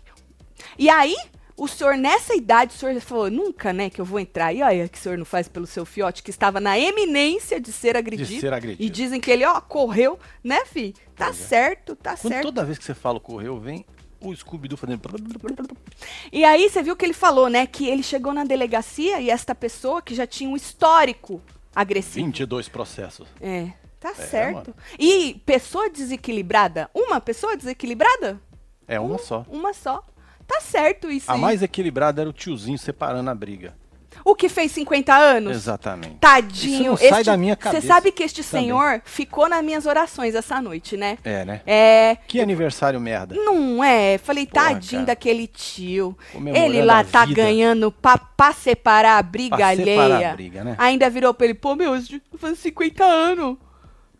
[0.78, 1.16] E aí,
[1.56, 4.52] o senhor, nessa idade, o senhor falou, nunca, né, que eu vou entrar.
[4.52, 7.72] E olha, que o senhor não faz pelo seu fiote, que estava na eminência de
[7.72, 8.40] ser agredido.
[8.40, 8.82] ser agredido.
[8.82, 10.94] E dizem que ele, ó, correu, né, fi?
[11.16, 12.44] Tá certo, tá Quando certo.
[12.44, 13.84] toda vez que você fala correu, vem
[14.20, 15.00] O Scooby-Doo fazendo.
[16.32, 17.66] E aí você viu que ele falou, né?
[17.66, 21.40] Que ele chegou na delegacia e esta pessoa que já tinha um histórico
[21.74, 22.26] agressivo.
[22.26, 23.28] 22 processos.
[23.40, 24.74] É, tá certo.
[24.98, 26.90] E pessoa desequilibrada?
[26.92, 28.40] Uma pessoa desequilibrada?
[28.88, 29.44] É uma só.
[29.48, 30.02] Uma só.
[30.46, 33.76] Tá certo isso A mais equilibrada era o tiozinho separando a briga.
[34.24, 35.56] O que fez 50 anos?
[35.56, 36.16] Exatamente.
[36.20, 36.94] Tadinho.
[36.94, 38.66] Isso sai da minha cabeça Você sabe que este também.
[38.66, 41.18] senhor ficou nas minhas orações essa noite, né?
[41.24, 41.60] É, né?
[41.66, 42.16] É.
[42.26, 43.34] Que aniversário merda.
[43.34, 44.18] Não é?
[44.18, 45.06] Falei, Porra, tadinho cara.
[45.06, 46.16] daquele tio.
[46.54, 47.42] Ele lá a tá vida.
[47.42, 50.02] ganhando pra, pra separar a briga Pra alheia.
[50.02, 50.74] separar a briga, né?
[50.78, 52.02] Ainda virou pra ele, pô, meu, eu
[52.38, 53.56] fazendo 50 anos.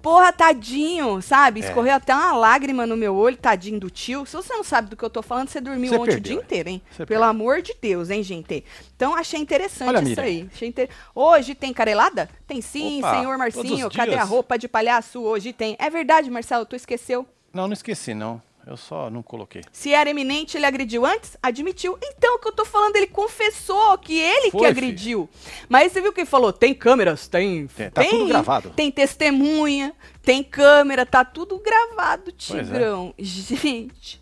[0.00, 1.60] Porra, tadinho, sabe?
[1.60, 1.64] É.
[1.64, 4.24] Escorreu até uma lágrima no meu olho, tadinho do tio.
[4.24, 6.32] Se você não sabe do que eu tô falando, você dormiu Você ontem o perdeu,
[6.34, 6.82] dia inteiro, hein?
[6.90, 7.24] Você Pelo perdeu.
[7.24, 8.64] amor de Deus, hein, gente?
[8.96, 10.48] Então, achei interessante Olha, isso aí.
[10.62, 10.88] Inter...
[11.14, 12.28] Hoje tem carelada?
[12.46, 13.90] Tem sim, Opa, senhor Marcinho.
[13.90, 14.28] Cadê a dias.
[14.28, 15.20] roupa de palhaço?
[15.20, 15.76] Hoje tem.
[15.78, 17.26] É verdade, Marcelo, tu esqueceu.
[17.52, 18.40] Não, não esqueci, não.
[18.68, 19.62] Eu só não coloquei.
[19.72, 21.38] Se era eminente, ele agrediu antes?
[21.42, 21.98] Admitiu.
[22.04, 25.26] Então, o que eu tô falando, ele confessou que ele que Foi, agrediu.
[25.70, 26.52] Mas você viu que ele falou?
[26.52, 27.66] Tem câmeras, tem.
[27.68, 28.70] Tem, tá tudo gravado.
[28.76, 32.34] Tem testemunha, tem câmera, tá tudo gravado, é.
[32.36, 33.14] Tigrão.
[33.18, 34.20] Gente,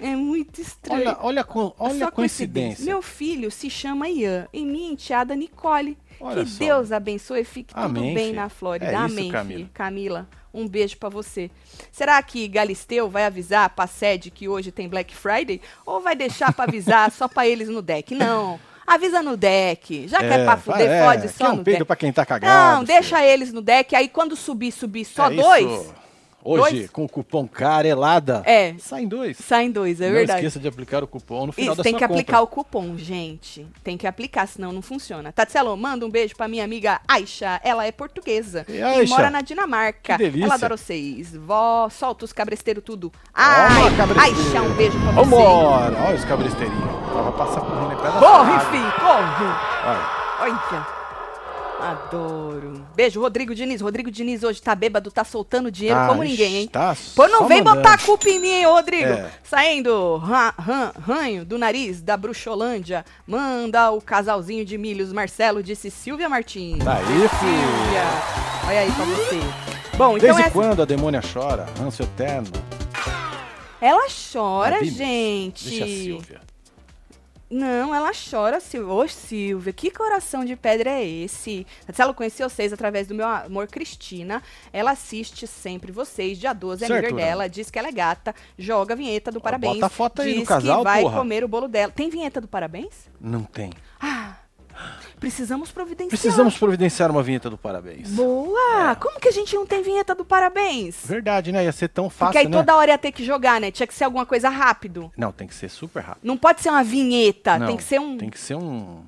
[0.00, 1.02] é muito estranho.
[1.02, 2.84] Olha, olha, a co- olha a coincidência.
[2.84, 5.96] Meu filho se chama Ian e minha enteada Nicole.
[6.18, 6.58] Olha que só.
[6.58, 8.36] Deus abençoe e fique tudo Amém, bem filho.
[8.36, 8.86] na Flórida.
[8.86, 9.58] É isso, Amém, Camila.
[9.58, 9.70] filho.
[9.72, 11.50] Camila, um beijo pra você.
[11.92, 15.60] Será que Galisteu vai avisar pra sede que hoje tem Black Friday?
[15.84, 18.14] Ou vai deixar pra avisar só pra eles no deck?
[18.14, 18.58] Não.
[18.86, 20.06] Avisa no deck.
[20.06, 21.86] Já que é pra fuder, é, que só é um no peido deck.
[21.86, 22.76] pra quem tá cagado.
[22.76, 23.94] Não, deixa eles no deck.
[23.96, 25.94] Aí quando subir, subir só É dois, isso.
[26.48, 26.90] Hoje, Dois?
[26.90, 28.74] com o cupom Carelada, É.
[28.78, 29.36] saem dois.
[29.36, 30.38] saem dois, é não verdade.
[30.38, 32.20] esqueça de aplicar o cupom no final Isso, da tem sua que compra.
[32.22, 33.66] aplicar o cupom, gente.
[33.82, 35.32] Tem que aplicar, senão não funciona.
[35.32, 37.60] Tatselo, manda um beijo pra minha amiga Aisha.
[37.64, 40.16] Ela é portuguesa E e, mora na Dinamarca.
[40.16, 40.44] Que delícia.
[40.44, 41.34] Ela adora vocês.
[41.34, 43.10] Vó, solta os cabresteiros tudo.
[43.34, 44.22] Ai, Toma.
[44.22, 45.30] Aisha, um beijo pra você.
[45.30, 45.96] Vambora!
[46.06, 47.06] Olha os cabresteirinhos.
[47.12, 49.44] Vai passar correndo em pé da Corre, filho, corre.
[49.84, 50.06] Olha.
[50.42, 51.05] Olha.
[51.80, 52.86] Adoro.
[52.96, 53.80] Beijo, Rodrigo Diniz.
[53.80, 56.68] Rodrigo Diniz hoje tá bêbado, tá soltando dinheiro Ah, como ninguém, hein?
[56.68, 57.82] Tá Pô, não vem mandando.
[57.82, 59.08] botar a culpa em mim, hein, Rodrigo.
[59.08, 59.30] É.
[59.42, 65.90] Saindo ran- ran- ranho do nariz da Bruxolândia, manda o casalzinho de milhos, Marcelo, disse
[65.90, 66.82] Silvia Martins.
[66.82, 67.04] Tá aí.
[67.04, 68.04] Silvia,
[68.68, 69.40] olha aí pra você.
[69.96, 70.50] Bom, então Desde essa...
[70.50, 71.66] quando a demônia chora?
[71.78, 72.48] Ranço eterno.
[73.80, 75.68] ela chora, gente.
[75.68, 76.40] Deixa a Silvia.
[77.48, 78.92] Não, ela chora, Silvia.
[78.92, 81.64] Ô, Silvia, que coração de pedra é esse?
[81.92, 86.38] Se ela conheceu vocês através do meu amor Cristina, ela assiste sempre vocês.
[86.38, 89.40] Dia 12 é Certo, amiga dela, diz que ela é gata, joga a vinheta do
[89.40, 89.74] parabéns.
[89.74, 91.18] bota a foto aí diz do casal, que vai porra.
[91.18, 91.92] comer o bolo dela.
[91.92, 93.08] Tem vinheta do parabéns?
[93.20, 93.72] Não tem.
[94.00, 94.34] Ah,
[95.18, 96.08] precisamos providenciar.
[96.10, 98.10] Precisamos providenciar uma vinheta do parabéns.
[98.10, 98.94] Boa!
[98.96, 100.96] Como que a gente não tem vinheta do parabéns?
[101.04, 101.64] Verdade, né?
[101.64, 102.56] Ia ser tão fácil, Porque aí né?
[102.56, 103.70] toda hora ia ter que jogar, né?
[103.70, 105.12] Tinha que ser alguma coisa rápido.
[105.16, 106.24] Não, tem que ser super rápido.
[106.24, 108.16] Não pode ser uma vinheta, Não, tem que ser um...
[108.18, 109.02] Tem que ser um...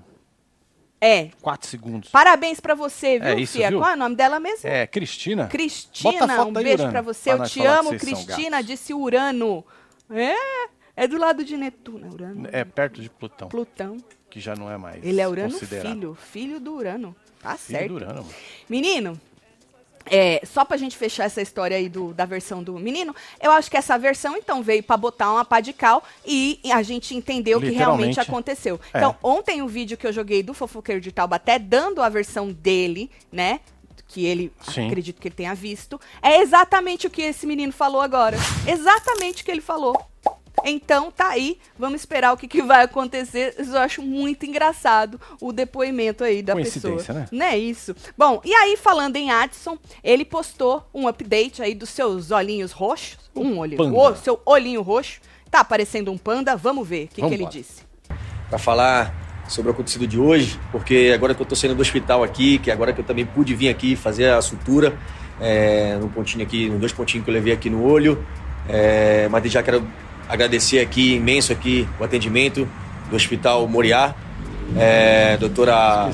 [1.00, 2.10] É, 4 segundos.
[2.10, 3.68] Parabéns pra você, viu, É isso, Fia?
[3.68, 3.78] viu?
[3.78, 4.68] Qual é o nome dela mesmo?
[4.68, 5.44] É, Cristina.
[5.44, 7.36] Bota a Cristina, foto um aí, beijo pra você.
[7.36, 9.64] pra Eu te amo, Cristina, disse Urano.
[10.10, 10.34] É,
[10.96, 12.06] é do lado de Netuno.
[12.06, 12.48] É Urano.
[12.50, 13.96] É perto de Plutão, Plutão.
[14.38, 17.14] Que já não é mais Ele é Urano filho, filho do Urano.
[17.42, 17.88] Tá Filho certo.
[17.88, 18.34] do Urano, mano.
[18.68, 19.20] Menino,
[20.06, 23.70] é, só pra gente fechar essa história aí do, da versão do menino, eu acho
[23.70, 27.58] que essa versão, então, veio pra botar uma pá de cal e a gente entendeu
[27.58, 28.80] o que realmente aconteceu.
[28.92, 28.98] É.
[28.98, 33.10] Então, ontem o vídeo que eu joguei do Fofoqueiro de Taubaté, dando a versão dele,
[33.30, 33.60] né?
[34.06, 34.86] Que ele, Sim.
[34.86, 38.38] acredito que ele tenha visto, é exatamente o que esse menino falou agora.
[38.66, 40.00] Exatamente o que ele falou.
[40.64, 41.58] Então, tá aí.
[41.78, 43.54] Vamos esperar o que, que vai acontecer.
[43.58, 46.94] Eu acho muito engraçado o depoimento aí da pessoa.
[46.94, 47.28] Coincidência, né?
[47.30, 47.94] Não é isso.
[48.16, 53.18] Bom, e aí, falando em Adson, ele postou um update aí dos seus olhinhos roxos.
[53.34, 53.76] Um olho.
[53.80, 55.20] O seu olhinho roxo.
[55.50, 56.56] Tá aparecendo um panda.
[56.56, 57.82] Vamos ver o que, que ele disse.
[58.48, 62.22] para falar sobre o acontecido de hoje, porque agora que eu tô saindo do hospital
[62.22, 64.96] aqui, que agora que eu também pude vir aqui fazer a sutura,
[65.40, 68.22] é, no pontinho aqui, nos dois pontinhos que eu levei aqui no olho,
[68.68, 69.86] é, mas já quero
[70.28, 72.68] agradecer aqui, imenso aqui, o atendimento
[73.10, 74.14] do Hospital Moriá,
[74.76, 76.10] é, doutora,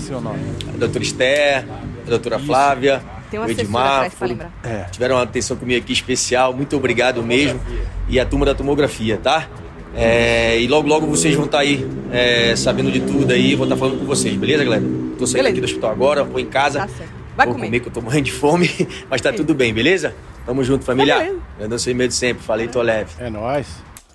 [0.78, 1.64] doutora Esther,
[2.06, 4.38] a doutora Flávia, Tem o Edmar, foram-.
[4.62, 4.84] É.
[4.90, 7.60] tiveram uma atenção comigo aqui especial, muito obrigado mesmo.
[8.08, 9.48] E a turma da tomografia, tá?
[9.96, 13.76] É, e logo, logo vocês vão estar aí é, sabendo de tudo aí, vou estar
[13.76, 14.82] falando com vocês, beleza, galera?
[15.18, 15.48] Tô saindo Beleza.
[15.50, 16.88] aqui do hospital agora, vou em casa, Tá.
[17.36, 17.66] Vai vou comer.
[17.66, 18.70] comer que eu tô morrendo de fome,
[19.10, 20.14] mas tá tudo bem, beleza?
[20.46, 21.16] Tamo junto, família.
[21.18, 21.38] beleza.
[21.58, 23.10] Eu não sei medo sempre, falei, tô leve.
[23.18, 23.66] É nóis.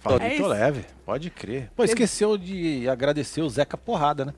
[0.01, 0.85] Falei, É leve.
[1.05, 1.69] Pode crer.
[1.75, 4.33] Pô, esqueceu de agradecer o Zeca Porrada, né?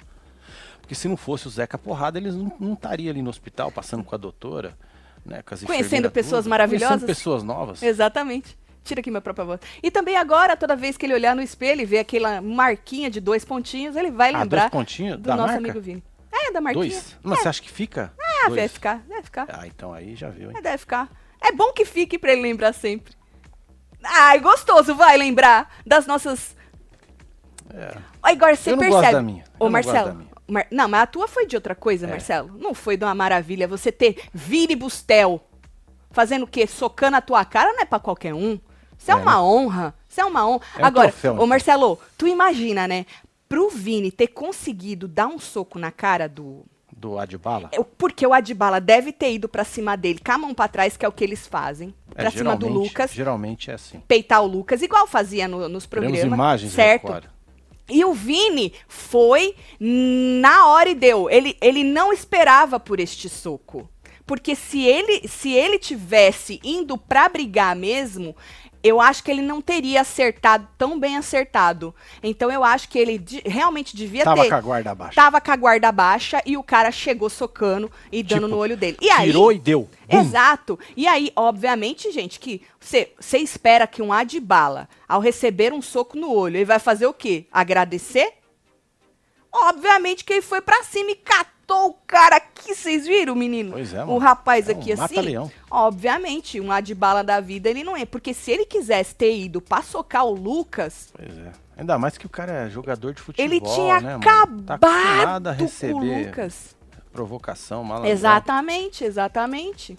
[0.82, 4.14] Porque se não fosse o Zeca Porrada, eles não estariam ali no hospital passando com
[4.16, 4.76] a doutora,
[5.26, 5.42] né?
[5.44, 6.90] Com as Conhecendo pessoas tudo, maravilhosas.
[6.90, 7.82] Conhecendo pessoas novas.
[7.84, 8.58] Exatamente.
[8.84, 9.60] Tira aqui minha própria voz.
[9.84, 13.20] E também agora, toda vez que ele olhar no espelho e ver aquela marquinha de
[13.22, 15.60] dois pontinhos, ele vai Ah, lembrar dois pontinhos do da nosso marca?
[15.60, 16.04] amigo Vini.
[16.34, 16.86] É, da marquinha.
[16.90, 17.18] Dois?
[17.22, 18.12] Mas você acha que fica?
[18.20, 18.56] Ah, Dois?
[18.56, 19.46] deve ficar, deve ficar.
[19.50, 20.56] Ah, então aí já viu, hein?
[20.58, 21.08] É, deve ficar.
[21.40, 23.14] É bom que fique pra ele lembrar sempre.
[24.04, 26.56] Ai, gostoso, vai lembrar das nossas.
[27.74, 28.32] É.
[28.32, 29.02] Igor, você Eu não percebe.
[29.02, 29.44] gosto da minha.
[29.60, 30.08] Ô, Eu não Marcelo.
[30.08, 30.32] da minha.
[30.48, 32.10] Mar- Não, mas a tua foi de outra coisa, É.
[32.10, 32.52] Marcelo.
[32.60, 35.40] Não foi de uma maravilha você ter Vini Bustel
[36.12, 36.68] fazendo o quê?
[36.68, 38.60] Socando a tua cara não é pra qualquer um.
[38.98, 39.38] Isso é, É, uma né?
[39.40, 39.96] honra.
[40.10, 40.62] Isso é uma honra.
[40.78, 41.48] É um Agora, troféu, ô então.
[41.48, 43.06] Marcelo, tu imagina, né?
[43.48, 47.70] Pro Vini ter conseguido dar um soco na cara do, Do Adbala?
[47.72, 50.96] é, Porque o Adbala deve ter ido pra cima dele, com a mão pra trás,
[50.98, 51.94] que é o que eles fazem.
[52.16, 54.02] É, Pra cima do Lucas, Geralmente é assim.
[54.08, 56.38] peitar o Lucas, igual fazia no- nos Teremos programas.
[56.38, 57.24] imagens, certo?
[57.90, 61.30] E o Vini foi na hora e deu.
[61.30, 63.90] Ele, ele não esperava por este soco.
[64.26, 68.36] Porque se ele, se ele tivesse indo pra brigar mesmo,
[68.84, 71.94] eu acho que ele não teria acertado tão bem acertado.
[72.24, 74.50] Então eu acho que ele di- realmente devia Tava ter.
[74.50, 75.16] com a guarda baixa.
[75.16, 78.76] Tava com a guarda baixa e o cara chegou socando e dando Tipo, no olho
[78.78, 78.98] dele.
[79.02, 79.90] E aí, Tirou e deu.
[80.10, 80.78] Exato.
[80.98, 86.34] E aí, obviamente, gente, que você espera que um Adbala, ao receber um soco no
[86.34, 87.46] olho, ele vai fazer o quê?
[87.52, 88.34] Agradecer?
[89.54, 92.76] Obviamente que ele foi pra cima e catou o cara aqui.
[92.76, 93.72] Vocês viram, menino?
[93.74, 94.18] Pois é, O mano.
[94.20, 95.02] rapaz É um aqui assim.
[95.02, 95.52] mata-leão.
[95.70, 98.06] Obviamente, um Adbala da vida ele não é.
[98.06, 101.52] Porque se ele quisesse ter ido pra socar o Lucas, Pois é.
[101.78, 104.62] Ainda mais que o cara é jogador de futebol, ele tinha né, mano?
[104.64, 106.76] Tá acabado a com o receber Lucas.
[107.12, 108.12] provocação, malandrão.
[108.12, 109.98] Exatamente, exatamente.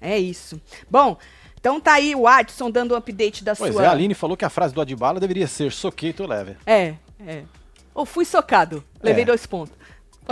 [0.00, 0.60] É isso.
[0.88, 1.16] Bom,
[1.58, 3.82] então tá aí o Adson dando um update da Pois sua.
[3.82, 6.56] é, a Aline falou que a frase do Adbala deveria ser soquei, tu leve.
[6.64, 6.94] É,
[7.26, 7.42] é.
[7.92, 9.26] Ou fui socado, levei É.
[9.26, 9.74] dois pontos.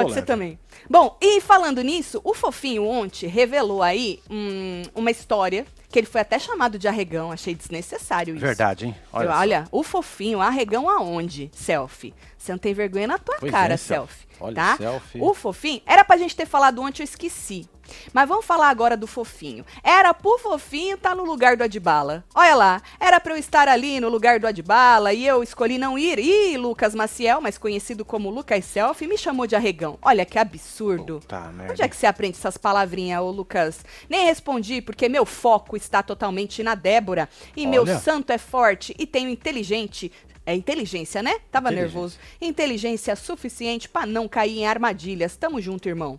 [0.02, 0.58] Pode ser também.
[0.90, 6.20] Bom, e falando nisso, o Fofinho ontem revelou aí hum, uma história que ele foi
[6.20, 8.44] até chamado de arregão, achei desnecessário isso.
[8.44, 8.96] Verdade, hein?
[9.12, 9.38] Olha, só.
[9.38, 11.50] olha o Fofinho, arregão aonde?
[11.54, 12.12] Selfie.
[12.36, 14.26] Você não tem vergonha na tua Pois cara, é, selfie.
[14.40, 14.76] Olha, tá?
[14.76, 15.20] selfie.
[15.20, 17.68] O Fofinho, era pra gente ter falado ontem, eu esqueci.
[18.12, 19.64] Mas vamos falar agora do Fofinho.
[19.82, 22.24] Era pro Fofinho estar no lugar do Adbala.
[22.34, 25.98] Olha lá, era pra eu estar ali no lugar do Adbala e eu escolhi não
[25.98, 26.18] ir.
[26.18, 29.98] E Lucas Maciel, mais conhecido como Lucas Selfie, me chamou de arregão.
[30.02, 31.20] Olha que absurdo.
[31.26, 31.72] Tá, merda.
[31.72, 33.84] Onde é que você aprende essas palavrinhas, ô Lucas?
[34.08, 37.28] Nem respondi, porque meu foco está totalmente na Débora.
[37.56, 37.98] E meu Olha.
[37.98, 40.10] santo é forte e tenho inteligente.
[40.46, 41.40] É inteligência, né?
[41.50, 41.94] Tava Inteligência.
[41.94, 42.18] nervoso.
[42.40, 45.36] Inteligência suficiente pra não cair em armadilhas.
[45.36, 46.18] Tamo junto, irmão.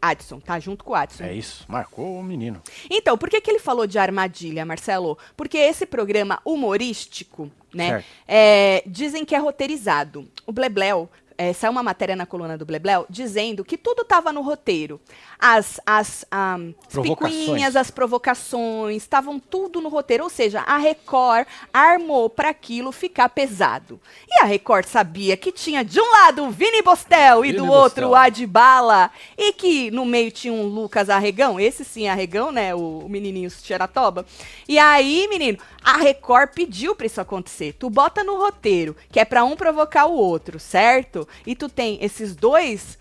[0.00, 1.24] Adson, tá junto com o Adson.
[1.24, 2.62] É isso, marcou o menino.
[2.90, 5.16] Então, por que, que ele falou de armadilha, Marcelo?
[5.34, 8.04] Porque esse programa humorístico, né?
[8.28, 10.28] É, dizem que é roteirizado.
[10.46, 11.08] O Blebleu.
[11.36, 15.00] É, saiu uma matéria na coluna do Blebleu dizendo que tudo estava no roteiro.
[15.38, 17.40] As, as, ah, as Provocações.
[17.40, 20.24] picuinhas, as provocações, estavam tudo no roteiro.
[20.24, 24.00] Ou seja, a Record armou para aquilo ficar pesado.
[24.28, 27.70] E a Record sabia que tinha de um lado o Vini Bostel e Vini do
[27.70, 28.44] outro o Bostel.
[28.44, 29.10] Adbala.
[29.36, 32.74] E que no meio tinha um Lucas Arregão, esse sim Arregão, né?
[32.74, 34.24] O, o menininho Xeratoba.
[34.68, 37.74] E aí, menino, a Record pediu pra isso acontecer.
[37.78, 41.23] Tu bota no roteiro, que é pra um provocar o outro, certo?
[41.46, 42.98] E tu tem esses dois.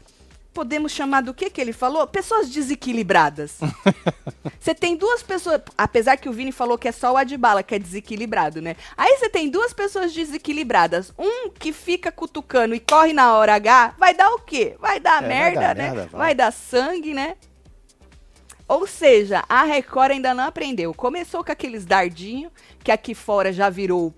[0.53, 2.05] Podemos chamar do que que ele falou?
[2.05, 3.57] Pessoas desequilibradas.
[4.59, 7.73] Você tem duas pessoas, apesar que o Vini falou que é só o Adbala que
[7.73, 8.75] é desequilibrado, né?
[8.95, 11.11] Aí você tem duas pessoas desequilibradas.
[11.17, 14.75] Um que fica cutucando e corre na hora H, vai dar o quê?
[14.79, 15.83] Vai dar É, vai merda, dar né?
[15.83, 16.19] merda, vai.
[16.21, 17.35] vai dar sangue, né?
[18.67, 20.93] Ou seja, a Record ainda não aprendeu.
[20.93, 22.51] Começou com aqueles dardinhos,
[22.83, 24.13] que aqui fora já virou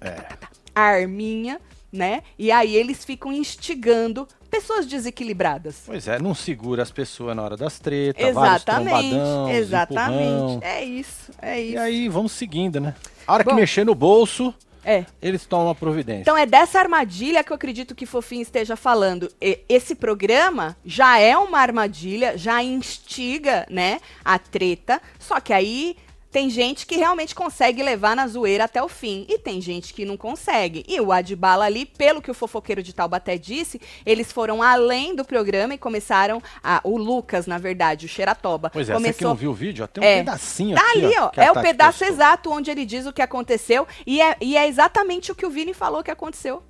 [0.00, 0.26] É.
[0.74, 1.60] arminha,
[1.92, 2.22] né?
[2.38, 5.82] E aí eles ficam instigando pessoas desequilibradas.
[5.86, 10.22] Pois é, não segura as pessoas na hora das tretas, vários Exatamente, trombadão, exatamente.
[10.22, 10.60] empurrão.
[10.62, 11.74] É isso, é isso.
[11.74, 12.94] E aí vamos seguindo, né?
[13.26, 13.50] A hora Bom.
[13.50, 15.04] que mexer no bolso, É.
[15.20, 16.22] eles tomam a providência.
[16.22, 19.30] Então é dessa armadilha que eu acredito que Fofinho esteja falando.
[19.40, 25.94] E- esse programa já é uma armadilha, já instiga, né, a treta, só que aí
[26.30, 30.04] tem gente que realmente consegue levar na zoeira até o fim e tem gente que
[30.04, 30.84] não consegue.
[30.86, 35.24] E o Adbala ali, pelo que o fofoqueiro de Taubaté disse, eles foram além do
[35.24, 39.28] programa e começaram a, o Lucas, na verdade, o Xeratoba, Pois é, você que começou
[39.28, 40.16] não viu o vídeo, tem um É.
[40.18, 41.30] pedacinho Tá aqui, ali, ó.
[41.36, 42.14] É o pedaço postou.
[42.14, 43.86] exato onde ele diz o que aconteceu.
[44.06, 46.62] E é, e é exatamente o que o Vini falou que aconteceu.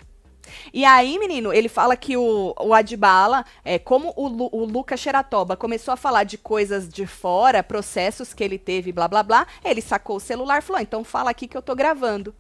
[0.73, 5.01] E aí, menino, ele fala que o, o Adbala, é, como o, Lu, o Lucas
[5.01, 9.47] Xeratoba começou a falar de coisas de fora, processos que ele teve, blá blá blá,
[9.65, 12.35] ele sacou o celular e falou: "Ah, então fala aqui que eu tô gravando.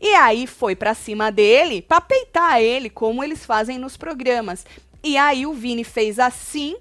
[0.00, 4.64] E aí foi pra cima dele, pra peitar ele, como eles fazem nos programas.
[5.02, 6.76] E aí o Vini fez assim,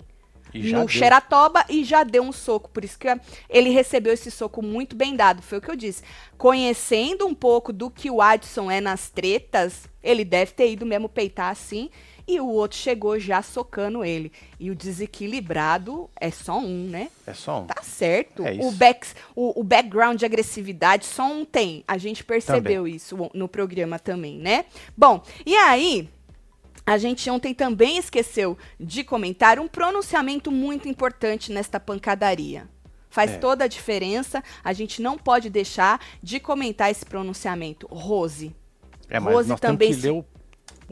[0.53, 0.87] E no.
[0.87, 2.69] Xeratoba e já deu um soco.
[2.69, 3.07] Por isso que
[3.49, 5.41] ele recebeu esse soco muito bem dado.
[5.41, 6.03] Foi o que eu disse.
[6.37, 11.07] Conhecendo um pouco do que o Adson é nas tretas, ele deve ter ido mesmo
[11.07, 11.89] peitar assim.
[12.27, 14.31] E o outro chegou já socando ele.
[14.59, 17.09] E o desequilibrado é só um, né?
[17.25, 17.65] É só um.
[17.65, 18.45] Tá certo.
[18.45, 21.83] É o, back, o, o background de agressividade só um tem.
[21.87, 24.65] A gente percebeu isso no programa também, né?
[24.95, 26.09] Bom, e aí.
[26.85, 32.67] A gente ontem também esqueceu de comentar um pronunciamento muito importante nesta pancadaria.
[33.09, 33.37] Faz É.
[33.37, 34.43] toda a diferença.
[34.63, 37.87] A gente não pode deixar de comentar esse pronunciamento.
[37.91, 38.55] Rose.
[39.09, 40.25] É, mas Rose nós também temos que ler o,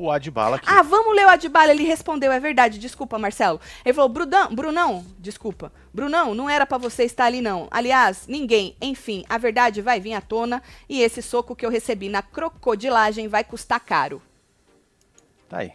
[0.05, 0.65] o Adbala aqui.
[0.69, 1.71] Ah, vamos ler o Adbala.
[1.71, 2.77] Ele respondeu, é verdade.
[2.77, 3.59] Desculpa, Marcelo.
[3.85, 5.71] Ele falou, Brudão, Brunão, desculpa.
[5.93, 7.67] Brunão, não era pra você estar ali, não.
[7.71, 8.75] Aliás, ninguém.
[8.81, 13.27] Enfim, a verdade vai vir à tona e esse soco que eu recebi na crocodilagem
[13.29, 14.21] vai custar caro.
[15.49, 15.73] Tá aí.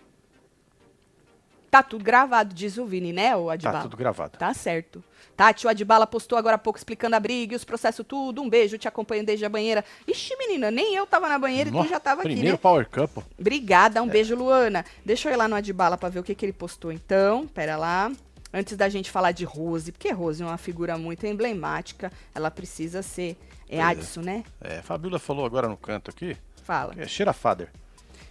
[1.71, 3.79] Tá tudo gravado, diz o Vini, né, o Adbala?
[3.79, 4.39] Tá tudo gravado.
[4.39, 5.03] Tá certo.
[5.37, 8.41] Tati, o Adbala postou agora há pouco explicando a briga e os processos tudo.
[8.41, 9.85] Um beijo, te acompanho desde a banheira.
[10.07, 12.61] Ixi, menina, nem eu tava na banheira e tu Nossa, já tava aqui, Primeiro né?
[12.63, 13.19] Power Cup.
[13.37, 14.85] Obrigada, um beijo, Luana.
[15.05, 17.49] Deixa eu ir lá no Adbala pra ver o que, que ele postou então.
[17.49, 18.13] Pera lá.
[18.53, 23.03] Antes da gente falar de Rose, porque Rose é uma figura muito emblemática, ela precisa
[23.03, 23.37] ser.
[23.69, 23.83] É Pois é.
[23.83, 24.45] Adson, né?
[24.61, 26.37] É, Fabíola falou agora no canto aqui.
[26.63, 26.95] Fala.
[26.97, 27.69] É Cheira Father.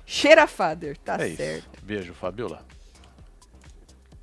[0.05, 1.75] Cheira Father, tá é certo.
[1.77, 1.85] isso.
[1.85, 2.65] Beijo, Fabíola.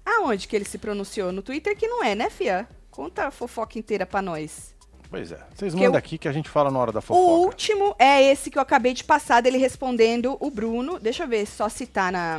[0.05, 1.33] Aonde que ele se pronunciou?
[1.33, 2.69] No Twitter que não é, né, Fia?
[2.91, 4.75] Conta a fofoca inteira pra nós.
[5.09, 5.41] Pois é.
[5.55, 7.33] Vocês mandam eu- aqui que a gente fala na hora da O fofoca.
[7.47, 10.99] último é esse que eu acabei de passar dele respondendo o Bruno.
[11.01, 12.39] Deixa eu ver, só citar na.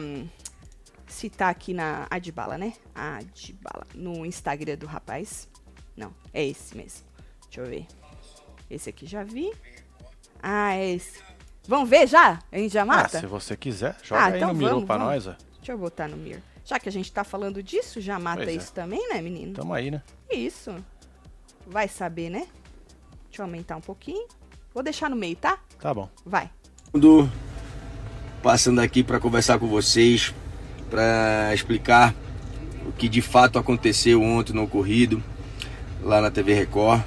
[1.08, 2.74] Citar aqui na Adbala, né?
[2.96, 3.86] Adbala.
[3.94, 5.50] No Instagram do rapaz.
[5.98, 7.06] Não, é esse mesmo.
[7.46, 7.86] Deixa eu ver.
[8.70, 9.52] Esse aqui já vi.
[10.42, 11.20] Ah, é esse.
[11.68, 12.40] Vamos ver já?
[12.52, 13.20] A gente já Ah, mata?
[13.20, 15.14] se você quiser, joga Ah, aí então no Miru vamos, pra vamos.
[15.14, 15.36] nós, ó.
[15.58, 16.42] Deixa eu botar no Mir.
[16.66, 18.54] Já que a gente tá falando disso, já mata Pois é.
[18.54, 19.54] isso também, né, menino?
[19.54, 20.02] Tamo aí, né?
[20.30, 20.74] Isso.
[21.68, 22.48] Vai saber, né?
[23.30, 24.28] Deixa eu aumentar um pouquinho.
[24.74, 25.58] Vou deixar no meio, tá?
[25.80, 26.10] Tá bom.
[26.26, 26.50] Vai.
[28.42, 30.34] passando aqui para conversar com vocês,
[30.90, 32.14] para explicar
[32.88, 35.24] o que de fato aconteceu ontem no ocorrido
[36.02, 37.02] lá na TV Record.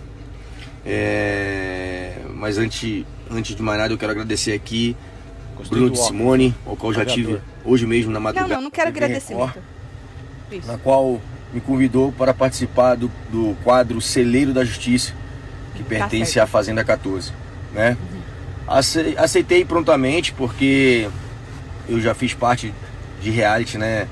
[0.86, 4.96] É, Mas antes, antes de mais nada, eu quero agradecer aqui
[5.56, 5.98] Gostei Bruno de.
[5.98, 8.54] Simone, ao qual já tive hoje mesmo na Não, madrugada.
[8.56, 9.54] não, não quero TV agradecimento.
[10.50, 11.20] Record, na qual
[11.52, 15.12] me convidou para participar do, do quadro Celeiro da Justiça,
[15.74, 16.44] que pertence certo.
[16.44, 17.32] à Fazenda 14,
[17.72, 17.96] né?
[18.68, 21.08] Ace- Aceitei prontamente porque
[21.88, 22.72] eu já fiz parte
[23.22, 24.08] de reality, né,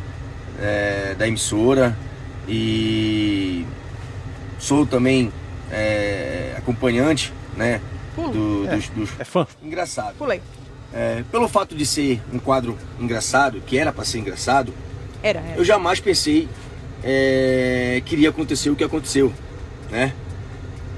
[0.60, 1.96] é, da emissora
[2.48, 3.64] e
[4.58, 5.32] sou também
[5.70, 7.80] é, acompanhante, né.
[8.16, 8.76] Do- É.
[8.76, 9.46] dos, dos É fã.
[9.62, 10.14] engraçado.
[10.16, 10.40] Pulei.
[10.94, 14.74] É, pelo fato de ser um quadro engraçado, que era para ser engraçado,
[15.22, 15.56] Era, era.
[15.56, 16.48] eu jamais pensei
[17.02, 19.32] é, que iria acontecer o que aconteceu,
[19.90, 20.12] né?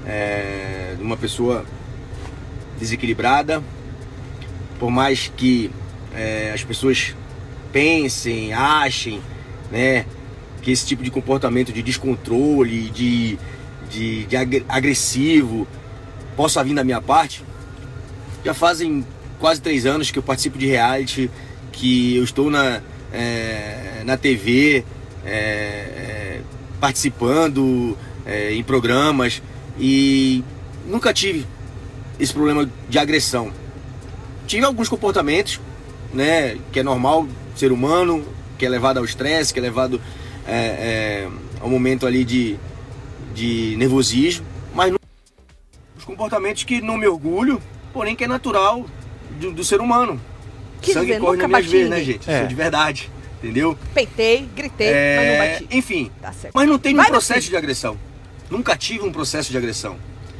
[0.05, 1.65] É, de uma pessoa
[2.79, 3.63] desequilibrada,
[4.79, 5.71] por mais que
[6.13, 7.15] é, as pessoas
[7.71, 9.21] pensem, achem,
[9.71, 10.05] né,
[10.61, 13.37] que esse tipo de comportamento de descontrole, de,
[13.89, 15.67] de, de agre- agressivo
[16.35, 17.43] possa vir da minha parte,
[18.43, 19.05] já fazem
[19.39, 21.29] quase três anos que eu participo de reality,
[21.71, 24.83] que eu estou na, é, na TV,
[25.25, 26.41] é, é,
[26.79, 29.41] participando é, em programas
[29.79, 30.43] e
[30.87, 31.45] nunca tive
[32.19, 33.51] esse problema de agressão.
[34.47, 35.59] Tive alguns comportamentos,
[36.13, 38.23] né, que é normal, ser humano,
[38.57, 39.99] que é levado ao estresse, que é levado
[41.59, 42.55] ao momento ali de,
[43.33, 44.45] de nervosismo,
[46.19, 47.61] comportamentos que não me orgulho,
[47.93, 48.85] porém que é natural
[49.39, 50.19] do, do ser humano.
[50.81, 52.29] Quis Sangue dizer, corre nas minhas veias, né, gente?
[52.29, 52.33] É.
[52.35, 53.77] Isso é de verdade, entendeu?
[53.93, 55.77] Peitei, gritei, É, mas não bati.
[55.77, 56.53] Enfim, Tá certo.
[56.55, 57.97] mas não tem um processo de agressão.
[58.49, 59.97] Nunca tive um processo de agressão.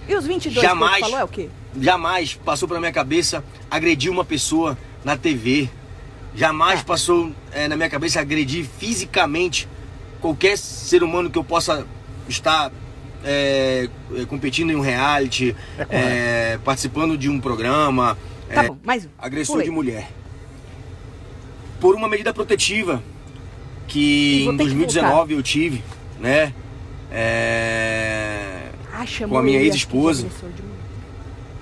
[0.08, 0.96] E os 22 Jamais.
[0.96, 1.50] que falou é o quê?
[1.80, 5.70] Jamais passou pela minha cabeça agredir uma pessoa na TV.
[6.36, 6.86] Jamais Tá.
[6.86, 9.68] passou é, na minha cabeça agredir fisicamente
[10.22, 11.86] qualquer ser humano que eu possa
[12.30, 12.72] estar
[13.26, 18.16] é, é, competindo em um reality, É é, participando de um programa.
[18.54, 19.10] Tá é, bom, mais um.
[19.18, 19.66] agressor Pulei.
[19.66, 20.12] de mulher.
[21.82, 23.04] Por uma medida protetiva
[23.88, 25.84] que em ter que 2019 eu tive,
[26.20, 26.54] né?
[28.94, 30.28] Ah, com a minha ex-esposa.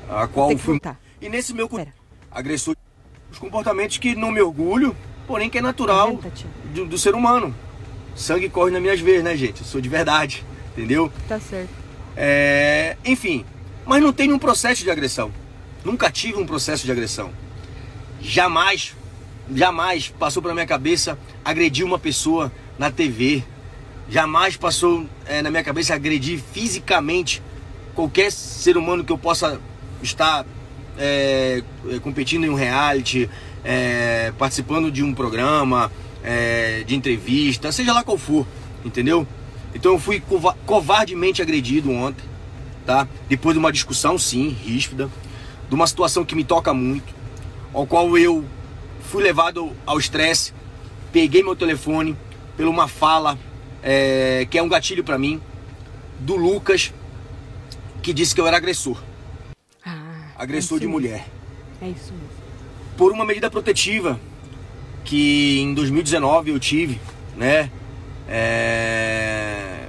[0.10, 1.00] a qual fui voltar.
[1.22, 1.94] e nesse meu Pera.
[2.32, 2.76] agressor
[3.32, 6.30] os comportamentos que não me orgulho, porém que é natural Tá
[6.74, 7.54] do, do ser humano.
[8.16, 9.62] Sangue corre nas minhas veias, né, gente?
[9.62, 10.46] Eu sou de verdade,
[10.76, 11.12] entendeu?
[11.28, 11.70] Tá certo.
[12.16, 13.46] É, enfim,
[13.86, 15.32] mas não tenho um processo de agressão.
[15.84, 17.32] Nunca tive um processo de agressão.
[18.22, 18.96] Jamais,
[19.54, 23.44] jamais passou pela minha cabeça agredir uma pessoa na TV.
[24.10, 27.42] Jamais passou é, na minha cabeça agredir fisicamente
[27.94, 29.60] qualquer ser humano que eu possa
[30.02, 30.46] estar
[30.98, 31.64] é,
[32.02, 33.30] competindo em um reality,
[33.64, 35.92] é, participando de um programa,
[36.24, 38.46] é, de entrevista, seja lá qual for,
[38.86, 39.28] entendeu?
[39.74, 40.22] Então eu fui
[40.66, 42.24] covardemente agredido ontem,
[42.86, 43.08] tá?
[43.28, 45.10] Depois de uma discussão, sim, ríspida,
[45.68, 47.14] de uma situação que me toca muito,
[47.74, 48.46] ao qual eu
[49.02, 50.54] fui levado ao estresse,
[51.12, 52.16] peguei meu telefone
[52.56, 53.38] por uma fala
[53.82, 55.42] é, que é um gatilho para mim,
[56.20, 56.94] do Lucas,
[58.02, 59.02] que disse que eu era agressor.
[59.86, 61.28] Ah, agressor é de mulher.
[61.82, 62.44] É isso mesmo.
[62.98, 64.20] Por uma medida protetiva
[65.04, 67.00] que em 2019 eu tive,
[67.36, 67.70] né?
[68.36, 69.86] É,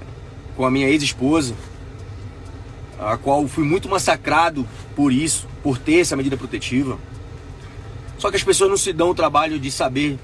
[0.55, 1.55] com a minha ex-esposa,
[2.99, 6.99] a qual fui muito massacrado por isso, por ter essa medida protetiva.
[8.19, 10.19] Só que as pessoas não se dão o trabalho de saber,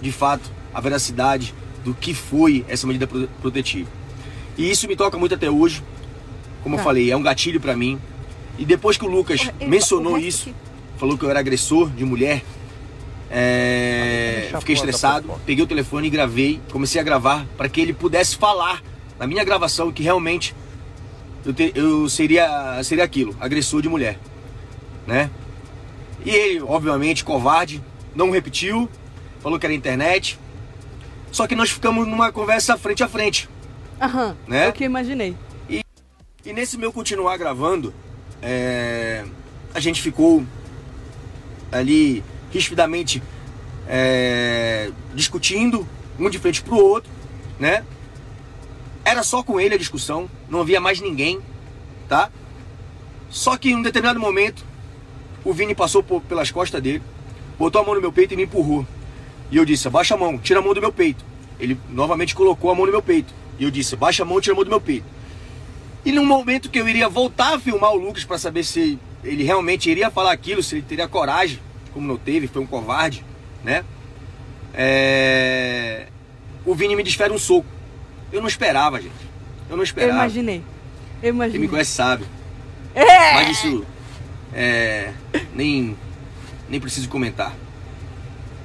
[0.00, 1.52] de fato, a veracidade
[1.84, 3.08] do que foi essa medida
[3.40, 3.90] protetiva.
[4.56, 5.82] E isso me toca muito até hoje.
[6.62, 6.80] Como tá.
[6.80, 7.98] eu falei, é um gatilho para mim.
[8.56, 10.54] E depois que o Lucas o, mencionou isso, que...
[10.98, 12.44] falou que eu era agressor de mulher,
[13.34, 18.36] é, fiquei estressado, peguei o telefone e gravei, comecei a gravar para que ele pudesse
[18.36, 18.82] falar
[19.18, 20.54] na minha gravação que realmente
[21.42, 24.18] eu, te, eu seria, seria aquilo, agressor de mulher,
[25.06, 25.30] né?
[26.26, 27.82] E ele, obviamente, covarde,
[28.14, 28.86] não repetiu,
[29.42, 30.38] falou que era internet,
[31.30, 33.48] só que nós ficamos numa conversa frente a frente.
[33.98, 34.66] Aham, né?
[34.66, 35.34] é o que eu imaginei.
[35.70, 35.82] E,
[36.44, 37.94] e nesse meu continuar gravando,
[38.42, 39.24] é,
[39.72, 40.44] a gente ficou
[41.72, 42.22] ali
[42.52, 43.22] rispidamente
[43.88, 45.86] é, discutindo,
[46.18, 47.10] um de frente pro outro,
[47.58, 47.84] né?
[49.04, 51.40] Era só com ele a discussão, não havia mais ninguém,
[52.08, 52.30] tá?
[53.28, 54.64] Só que em um determinado momento,
[55.44, 57.02] o Vini passou por, pelas costas dele,
[57.58, 58.86] botou a mão no meu peito e me empurrou.
[59.50, 61.24] E eu disse, abaixa a mão, tira a mão do meu peito.
[61.58, 63.34] Ele novamente colocou a mão no meu peito.
[63.58, 65.06] E eu disse, baixa a mão, tira a mão do meu peito.
[66.04, 69.44] E no momento que eu iria voltar a filmar o Lucas para saber se ele
[69.44, 71.60] realmente iria falar aquilo, se ele teria coragem,
[71.92, 73.24] como não teve, foi um covarde,
[73.62, 73.84] né?
[74.74, 76.06] É...
[76.64, 77.66] O Vini me desfere um soco.
[78.32, 79.14] Eu não esperava, gente.
[79.68, 80.12] Eu não esperava.
[80.12, 80.62] Eu imaginei.
[81.22, 81.52] Eu imaginei.
[81.52, 82.24] Quem me conhece sabe.
[82.94, 83.34] É!
[83.34, 83.84] Mas isso
[84.52, 85.12] é,
[85.54, 85.96] nem,
[86.68, 87.54] nem preciso comentar.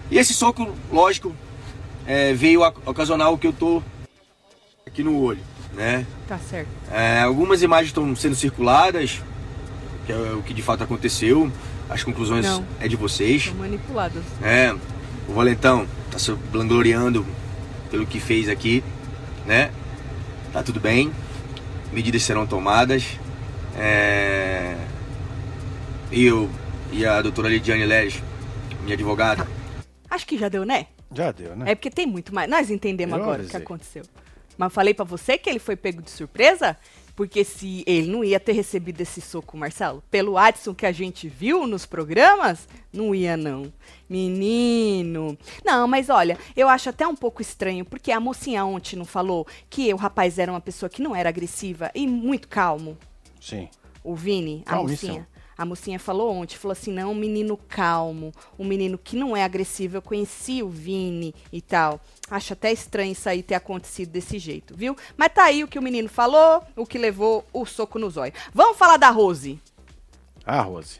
[0.09, 1.35] E esse soco, lógico,
[2.05, 3.81] é, veio a ocasionar o que eu tô
[4.85, 5.41] aqui no olho,
[5.73, 6.05] né?
[6.27, 6.69] Tá certo.
[6.91, 9.21] É, algumas imagens estão sendo circuladas,
[10.05, 11.51] que é o que de fato aconteceu.
[11.89, 12.65] As conclusões Não.
[12.79, 13.43] é de vocês.
[13.43, 14.23] Estão manipuladas.
[14.41, 14.75] É,
[15.27, 17.25] o Valentão tá se vangloriando
[17.89, 18.83] pelo que fez aqui,
[19.45, 19.71] né?
[20.51, 21.11] Tá tudo bem,
[21.91, 23.17] medidas serão tomadas.
[23.77, 24.75] É...
[26.11, 26.49] E eu
[26.91, 28.21] e a doutora Lidiane Leres,
[28.83, 29.45] minha advogada,
[30.09, 30.87] Acho que já deu, né?
[31.13, 31.71] Já deu, né?
[31.71, 32.49] É porque tem muito mais.
[32.49, 34.03] Nós entendemos eu agora o que aconteceu.
[34.57, 36.75] Mas falei para você que ele foi pego de surpresa?
[37.17, 41.27] Porque se ele não ia ter recebido esse soco, Marcelo, pelo Adson que a gente
[41.27, 43.73] viu nos programas, não ia não.
[44.07, 45.35] Menino.
[45.65, 49.47] Não, mas olha, eu acho até um pouco estranho, porque a mocinha ontem não falou
[49.67, 52.95] que o rapaz era uma pessoa que não era agressiva e muito calmo.
[53.41, 53.67] Sim.
[54.03, 55.27] O Vini, a mocinha.
[55.57, 59.43] A mocinha falou ontem, falou assim, não, um menino calmo, um menino que não é
[59.43, 59.97] agressivo.
[59.97, 61.99] Eu conheci o Vini e tal.
[62.29, 64.97] Acho até estranho isso aí ter acontecido desse jeito, viu?
[65.15, 68.33] Mas tá aí o que o menino falou, o que levou o soco no zóio.
[68.53, 69.61] Vamos falar da Rose.
[70.45, 70.99] Ah, Rose.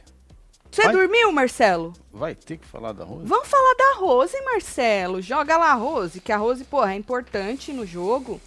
[0.71, 0.93] Você Vai...
[0.93, 1.93] dormiu, Marcelo?
[2.13, 3.25] Vai ter que falar da Rose.
[3.25, 5.21] Vamos falar da Rose, Marcelo.
[5.21, 8.39] Joga lá a Rose, que a Rose, porra, é importante no jogo.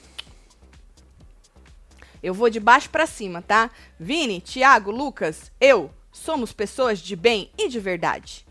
[2.22, 3.70] Eu vou de baixo para cima, tá?
[3.98, 8.46] Vini, Thiago, Lucas, eu somos pessoas de bem e de verdade.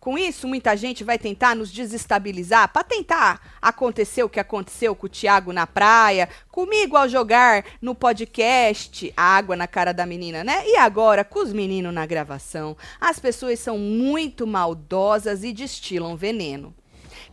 [0.00, 5.04] Com isso, muita gente vai tentar nos desestabilizar para tentar acontecer o que aconteceu com
[5.04, 10.66] o Tiago na praia, comigo ao jogar no podcast Água na Cara da Menina, né?
[10.66, 12.78] E agora com os meninos na gravação.
[12.98, 16.74] As pessoas são muito maldosas e destilam veneno.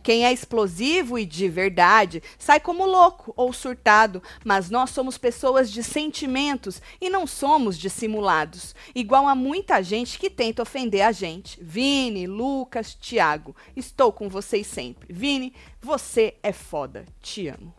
[0.08, 5.70] Quem é explosivo e de verdade sai como louco ou surtado, mas nós somos pessoas
[5.70, 11.62] de sentimentos e não somos dissimulados, igual a muita gente que tenta ofender a gente.
[11.62, 15.12] Vini, Lucas, Tiago, estou com vocês sempre.
[15.12, 17.04] Vini, você é foda.
[17.20, 17.74] Te amo.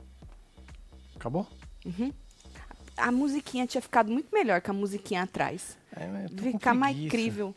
[1.15, 1.47] Acabou?
[1.83, 2.13] Uhum.
[2.95, 5.75] A musiquinha tinha ficado muito melhor que a musiquinha atrás.
[5.91, 7.55] É, Ficar mais incrível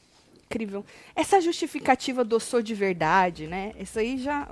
[0.53, 0.85] incrível.
[1.17, 3.73] Essa justificativa do sou de verdade, né?
[3.79, 4.49] Isso aí já.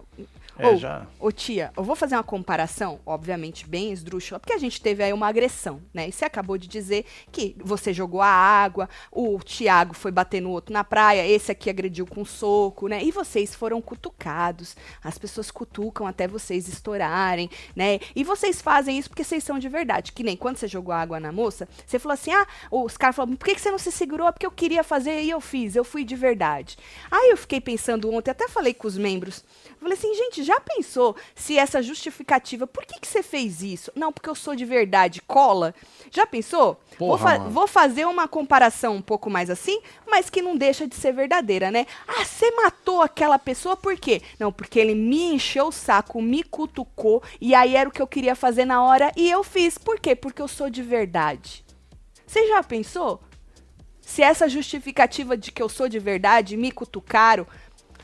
[0.60, 1.06] É, Ô, já.
[1.18, 5.12] Ô tia, eu vou fazer uma comparação, obviamente bem esdrúxula, porque a gente teve aí
[5.12, 6.08] uma agressão, né?
[6.08, 10.50] E você acabou de dizer que você jogou a água, o Tiago foi bater no
[10.50, 13.02] outro na praia, esse aqui agrediu com soco, né?
[13.02, 14.76] E vocês foram cutucados.
[15.02, 18.00] As pessoas cutucam até vocês estourarem, né?
[18.14, 20.12] E vocês fazem isso porque vocês são de verdade.
[20.12, 23.36] Que nem quando você jogou água na moça, você falou assim: ah, os caras falaram,
[23.36, 24.28] por que que você não se segurou?
[24.28, 26.76] É Porque eu queria fazer e eu fiz, eu fui de verdade.
[27.10, 29.44] Aí eu fiquei pensando ontem, até falei com os membros.
[29.80, 33.92] Falei assim, gente, já pensou se essa justificativa, por que, que você fez isso?
[33.94, 35.72] Não, porque eu sou de verdade, cola.
[36.10, 36.80] Já pensou?
[36.98, 37.50] vou, Porra, fa- mano.
[37.50, 41.70] vou fazer uma comparação um pouco mais assim, mas que não deixa de ser verdadeira,
[41.70, 41.86] né?
[42.08, 44.20] Ah, você matou aquela pessoa por quê?
[44.40, 48.08] Não, porque ele me encheu o saco, me cutucou, e aí era o que eu
[48.08, 49.78] queria fazer na hora e eu fiz.
[49.78, 50.16] Por quê?
[50.16, 51.64] Porque eu sou de verdade.
[52.26, 53.20] Você já pensou?
[54.00, 57.46] Se essa justificativa de que eu sou de verdade, me cutucaram,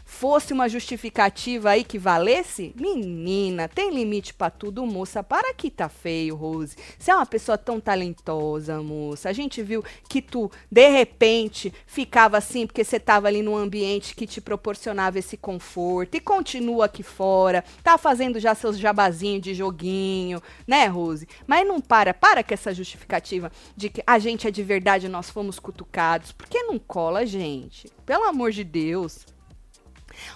[0.07, 5.23] fosse uma justificativa aí que valesse, menina, tem limite pra tudo, moça.
[5.23, 6.77] Para que tá feio, Rose.
[6.97, 9.29] Você é uma pessoa tão talentosa, moça.
[9.29, 14.15] A gente viu que tu, de repente, ficava assim porque você tava ali num ambiente
[14.15, 17.65] que te proporcionava esse conforto e continua aqui fora.
[17.83, 21.29] Tá fazendo já seus jabazinhos de joguinho, né, Rose?
[21.47, 25.29] Mas não para, para com essa justificativa de que a gente é de verdade, nós
[25.29, 26.31] fomos cutucados.
[26.31, 27.91] Por que não cola, gente?
[28.07, 29.36] Pelo amor de Deus.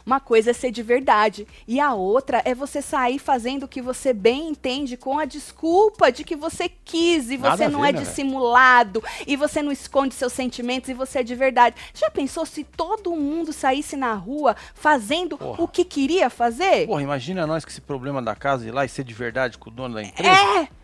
[0.05, 3.83] Uma coisa é ser de verdade e a outra é você sair fazendo o que
[3.83, 7.89] você bem entende com a desculpa de que você quis e Nada você não ver,
[7.89, 11.77] é né, dissimulado e você não esconde seus sentimentos e você é de verdade.
[11.95, 15.63] Já pensou se todo mundo saísse na rua fazendo Porra.
[15.63, 16.87] o que queria fazer?
[16.87, 19.71] Porra, imagina nós com esse problema da casa ir lá e ser de verdade com
[19.71, 20.31] o dono da empresa.
[20.31, 20.80] É!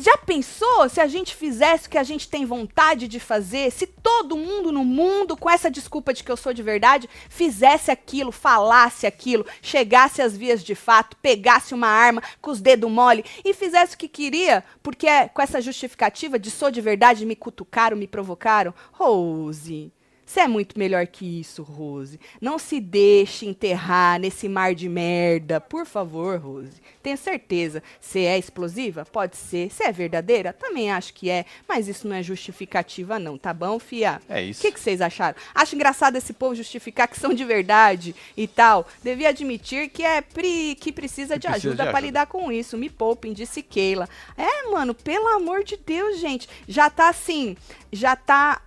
[0.00, 3.72] Já pensou se a gente fizesse o que a gente tem vontade de fazer?
[3.72, 7.90] Se todo mundo no mundo, com essa desculpa de que eu sou de verdade, fizesse
[7.90, 13.24] aquilo, falasse aquilo, chegasse às vias de fato, pegasse uma arma com os dedos mole
[13.44, 17.34] e fizesse o que queria, porque é com essa justificativa de sou de verdade, me
[17.34, 18.72] cutucaram, me provocaram?
[18.92, 19.92] Rose.
[20.28, 22.20] Você é muito melhor que isso, Rose.
[22.38, 25.58] Não se deixe enterrar nesse mar de merda.
[25.58, 26.82] Por favor, Rose.
[27.02, 27.82] Tenho certeza.
[27.98, 29.06] Você é explosiva?
[29.06, 29.70] Pode ser.
[29.70, 30.52] Você é verdadeira?
[30.52, 31.46] Também acho que é.
[31.66, 34.20] Mas isso não é justificativa, não, tá bom, fia?
[34.28, 34.60] É O isso.
[34.60, 35.34] que, que vocês acharam?
[35.54, 38.86] Acho engraçado esse povo justificar que são de verdade e tal.
[39.02, 42.00] Devia admitir que é pri, que precisa de precisa ajuda ajuda.
[42.00, 42.76] lidar com isso.
[42.76, 44.06] Me poupem, disse Keila.
[44.36, 46.46] É, mano, pelo amor de Deus, gente.
[46.68, 47.56] Já tá assim,
[47.90, 48.60] já tá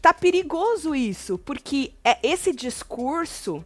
[0.00, 3.64] tá perigoso isso, porque é esse discurso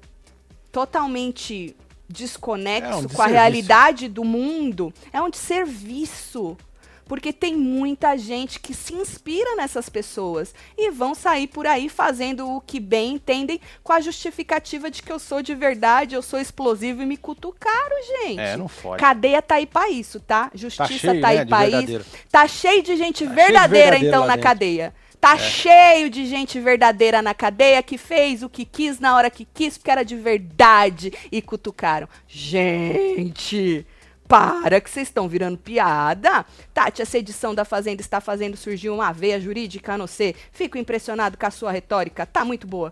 [0.71, 1.77] totalmente
[2.09, 6.57] desconexo É um com a realidade do mundo é um desserviço.
[7.05, 12.49] Porque tem muita gente que se inspira nessas pessoas e vão sair por aí fazendo
[12.49, 16.39] o que bem entendem com a justificativa de que eu sou de verdade, eu sou
[16.39, 18.41] explosivo e me cutucaram, gente.
[18.41, 19.01] É, não fode.
[19.01, 20.51] Cadeia tá aí pra isso, tá?
[20.55, 22.07] Justiça cheio, tá aí né, de pra isso.
[22.31, 24.49] Tá cheio de gente Tá de verdadeira, verdadeiro então, na dentro.
[24.49, 24.95] Cadeia.
[25.23, 29.45] Tá cheio de gente verdadeira na cadeia que fez o que quis na hora que
[29.45, 32.09] quis, porque era de verdade e cutucaram.
[32.27, 33.87] Gente,
[34.27, 36.45] para que vocês estão virando piada.
[36.75, 40.35] Tati, essa edição da Fazenda está fazendo surgir uma veia jurídica não ser.
[40.51, 42.27] Fico impressionado com a sua retórica.
[42.27, 42.91] Tá muito boa.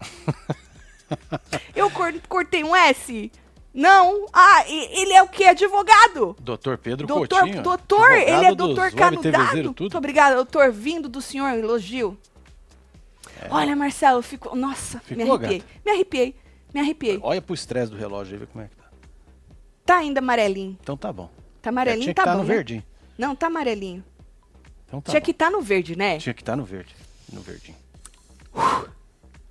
[1.74, 3.30] Eu cor- cortei um S?
[3.76, 4.24] Não.
[4.32, 5.44] Ah, ele é o quê?
[5.44, 6.34] Advogado?
[6.40, 7.62] Doutor Pedro Doutor, Coutinho.
[7.62, 9.74] doutor, ele é advogado doutor canudado.
[9.78, 10.72] Muito obrigada, doutor.
[10.72, 12.16] Vindo do senhor, elogio.
[13.50, 14.56] Olha, Marcelo, ficou.
[14.56, 15.26] Nossa, me É.
[15.26, 15.62] Ficou, arrepiei.
[15.84, 16.34] Me arrepiei.
[16.72, 17.20] Me arrepiei.
[17.22, 18.84] Olha pro estresse do relógio aí, vê como é que tá.
[19.84, 20.78] Tá ainda amarelinho.
[20.80, 21.30] Então tá bom.
[21.60, 22.38] Tá É, amarelinho, tinha que tá tá bom.
[22.42, 22.54] no né?
[22.54, 22.82] verdinho.
[23.18, 24.02] Não, tá amarelinho.
[24.86, 25.24] Então tá Tinha bom.
[25.26, 26.16] que estar no verde, né?
[26.18, 26.94] Tinha que estar no verde.
[27.30, 27.76] No verdinho.
[28.54, 28.88] Vamos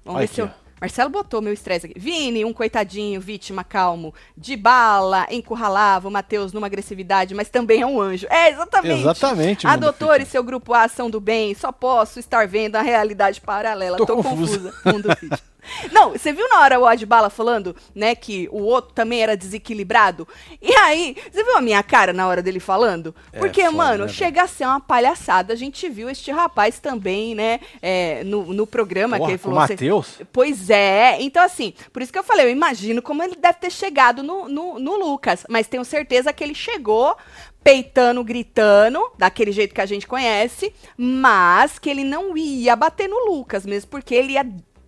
[0.05, 0.45] Olha ver aqui, se eu.
[0.47, 0.64] ó.
[0.79, 1.97] Marcelo botou meu estresse aqui.
[1.99, 4.13] Vini, um coitadinho, vítima, calmo.
[4.37, 8.27] De bala, encurralava o Matheus numa agressividade, mas também é um anjo.
[8.29, 8.99] É, exatamente.
[9.01, 12.81] Exatamente, A doutora e seu grupo A ação do bem, só posso estar vendo a
[12.81, 13.97] realidade paralela.
[13.97, 14.71] Tô Tô, confusa.
[14.71, 14.73] confusa.
[14.85, 15.43] Mundo Fit.
[15.91, 20.27] Não, você viu na hora o Adbala falando, né, que o outro também era desequilibrado?
[20.61, 23.13] E aí, você viu a minha cara na hora dele falando?
[23.33, 25.53] É, Porque, foda, mano, né, chega a ser uma palhaçada.
[25.53, 29.49] A gente viu este rapaz também, né, é, no, no programa Porra, que ele com
[29.49, 29.67] o falou.
[29.67, 30.19] você- Matheus?
[30.31, 31.17] Pois é.
[31.21, 34.47] Então, assim, por isso que eu falei, eu imagino como ele deve ter chegado no,
[34.47, 35.45] no, no Lucas.
[35.49, 37.15] Mas tenho certeza que ele chegou
[37.63, 43.25] peitando, gritando, daquele jeito que a gente conhece, mas que ele não ia bater no
[43.25, 44.45] Lucas, mesmo porque ele ia,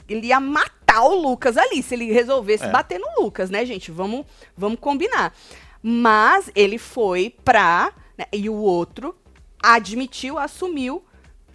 [0.08, 2.70] ele ia matar o Lucas ali, se ele resolvesse É.
[2.70, 3.92] bater no Lucas, né, gente?
[3.92, 5.34] Vamos, vamos combinar.
[5.82, 7.92] Mas ele foi pra.
[8.18, 9.16] né, e o outro
[9.62, 11.04] admitiu, assumiu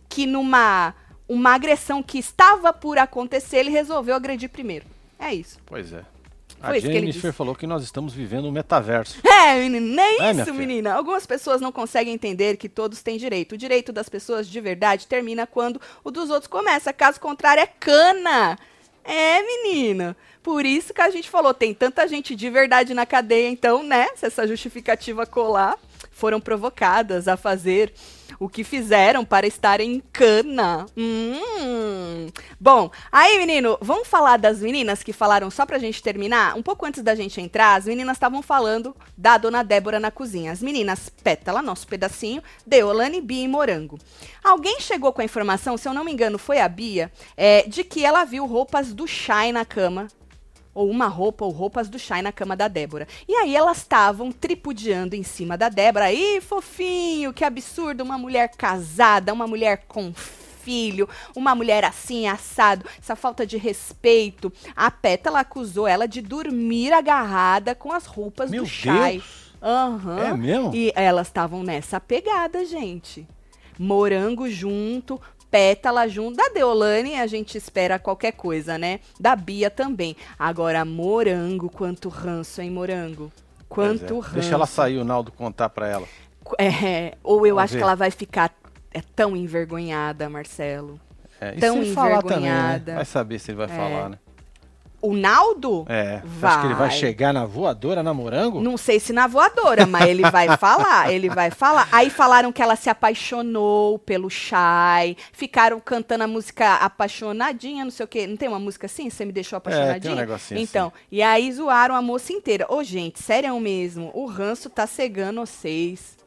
[0.09, 0.95] que numa
[1.29, 4.85] uma agressão que estava por acontecer, ele resolveu agredir primeiro.
[5.19, 5.59] É isso.
[5.65, 6.05] Pois é.
[6.63, 9.19] Foi a isso que ele Jennifer falou que nós estamos vivendo um metaverso.
[9.27, 10.95] É, menina, nem É, minha isso, menina.
[10.95, 13.53] Algumas pessoas não conseguem entender que todos têm direito.
[13.53, 16.93] O direito das pessoas de verdade termina quando o dos outros começa.
[16.93, 18.59] Caso contrário, é cana.
[19.05, 20.17] É, menina.
[20.43, 24.09] Por isso que a gente falou, tem tanta gente de verdade na cadeia, então, né?
[24.15, 25.77] Se essa justificativa colar,
[26.13, 27.93] foram provocadas a fazer
[28.39, 30.87] o que fizeram para estarem em cana.
[30.97, 32.29] Hum.
[32.61, 36.57] Bom, aí, menino, vamos falar das meninas que falaram só pra gente terminar?
[36.57, 40.51] Um pouco antes da gente entrar, as meninas estavam falando da dona Débora na cozinha.
[40.51, 43.99] As meninas Pétala, nosso pedacinho, Deolane, Bia e Morango.
[44.43, 47.85] Alguém chegou com a informação, se eu não me engano, foi a Bia, é, de
[47.85, 50.09] que ela viu roupas do Shai na cama
[50.75, 53.07] ou uma roupa ou roupas do Shai na cama da Débora.
[53.29, 56.13] E aí elas estavam tripudiando em cima da Débora.
[56.13, 62.87] Ih, fofinho, que absurdo, uma mulher casada, uma mulher com filho, uma mulher assim, assado,
[62.99, 64.53] essa falta de respeito.
[64.77, 69.15] A Pétala acusou ela de dormir agarrada com as roupas Meu do Shai.
[69.15, 69.53] Deus!
[69.63, 70.19] Aham.
[70.21, 70.75] É mesmo?
[70.75, 73.27] E elas estavam nessa pegada, gente.
[73.79, 75.21] Morango junto,
[75.53, 76.39] pétala junto.
[76.39, 79.01] Da Deolane a gente espera qualquer coisa, né?
[79.21, 80.17] Da Bia também.
[80.39, 83.31] Agora, morango, quanto ranço, hein, morango?
[83.69, 84.17] Pois Quanto é.
[84.19, 84.35] ranço.
[84.35, 86.09] Deixa ela sair, o Naldo contar pra ela.
[86.59, 87.79] É, ou eu Vamos acho ver.
[87.79, 88.53] que ela vai ficar
[88.93, 90.99] é, tão envergonhada, Marcelo.
[91.41, 92.49] É, e Tão se falar também, né?
[92.49, 92.95] envergonhada.
[92.95, 94.19] Vai saber se ele vai falar, né?
[95.03, 95.85] O Naldo?
[95.89, 96.23] É.
[96.25, 96.97] Você Acha que ele vai Vai.
[96.97, 98.61] chegar na voadora na morango?
[98.61, 101.89] Não sei se na voadora, mas ele vai falar, ele vai falar.
[101.91, 108.05] Aí falaram que ela se apaixonou pelo Shai, ficaram cantando a música apaixonadinha, não sei
[108.05, 108.27] o quê.
[108.27, 109.11] Não tem uma música assim?
[109.11, 109.97] Você me deixou apaixonadinha?
[109.97, 112.67] É, tem um negocinho Então, e aí zoaram a moça inteira.
[112.69, 116.22] Ô, gente, sério mesmo, o ranço tá cegando vocês.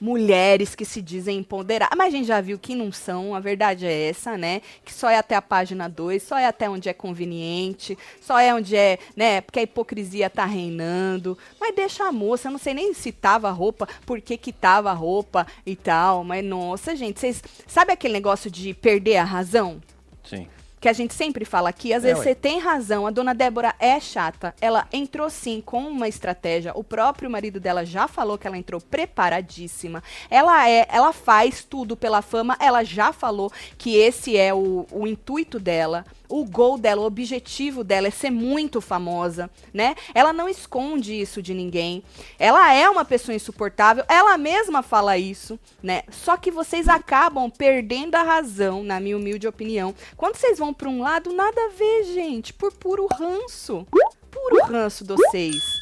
[0.00, 1.96] Mulheres que se dizem empoderadas.
[1.96, 4.62] Mas a gente já viu que não são, a verdade é essa, né?
[4.84, 8.54] Que só é até a página 2, só é até onde é conveniente, só é
[8.54, 9.40] onde é, né?
[9.40, 11.36] Porque a hipocrisia tá reinando.
[11.60, 14.52] Mas deixa a moça, eu não sei nem se tava a roupa, por que que
[14.52, 16.24] tava a roupa e tal.
[16.24, 17.42] Mas nossa, gente, vocês.
[17.66, 19.80] Sabe aquele negócio de perder a razão?
[20.24, 20.46] Sim.
[20.80, 22.24] Que a gente sempre fala aqui, às É, vezes ué.
[22.24, 24.54] você tem razão, a dona Débora é chata.
[24.60, 26.72] Ela entrou sim com uma estratégia.
[26.74, 30.02] O próprio marido dela já falou que ela entrou preparadíssima.
[30.30, 32.56] Ela é, ela faz tudo pela fama.
[32.58, 36.04] Ela já falou que esse é o, o intuito dela.
[36.30, 39.96] O gol dela, o objetivo dela é ser muito famosa, né?
[40.14, 42.04] Ela não esconde isso de ninguém.
[42.38, 46.04] Ela é uma pessoa insuportável, ela mesma fala isso, né?
[46.08, 49.92] Só que vocês acabam perdendo a razão, na minha humilde opinião.
[50.16, 53.84] Quando vocês vão pra um lado, nada a ver, gente, por puro ranço.
[54.30, 55.79] Puro ranço de vocês.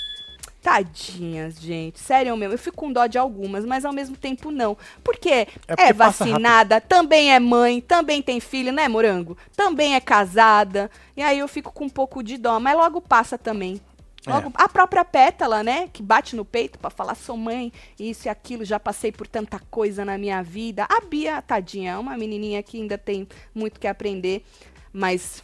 [0.61, 2.01] Tadinhas, gente.
[2.01, 2.55] Sério mesmo.
[2.55, 4.77] Eu fico com dó de algumas, mas ao mesmo tempo não.
[5.05, 9.37] Porque é, porque passa vacinada, também é mãe, também tem filho, né, Morango?
[9.57, 10.91] Também é casada.
[11.17, 13.81] E aí eu fico com um pouco de dó, mas logo passa também.
[14.27, 14.31] É.
[14.31, 18.29] Logo, A própria Pétala, né, que bate no peito pra falar, sou mãe, isso e
[18.29, 20.87] aquilo, já passei por tanta coisa na minha vida.
[20.89, 24.45] A Bia, tadinha, é uma menininha que ainda tem muito que aprender,
[24.93, 25.43] mas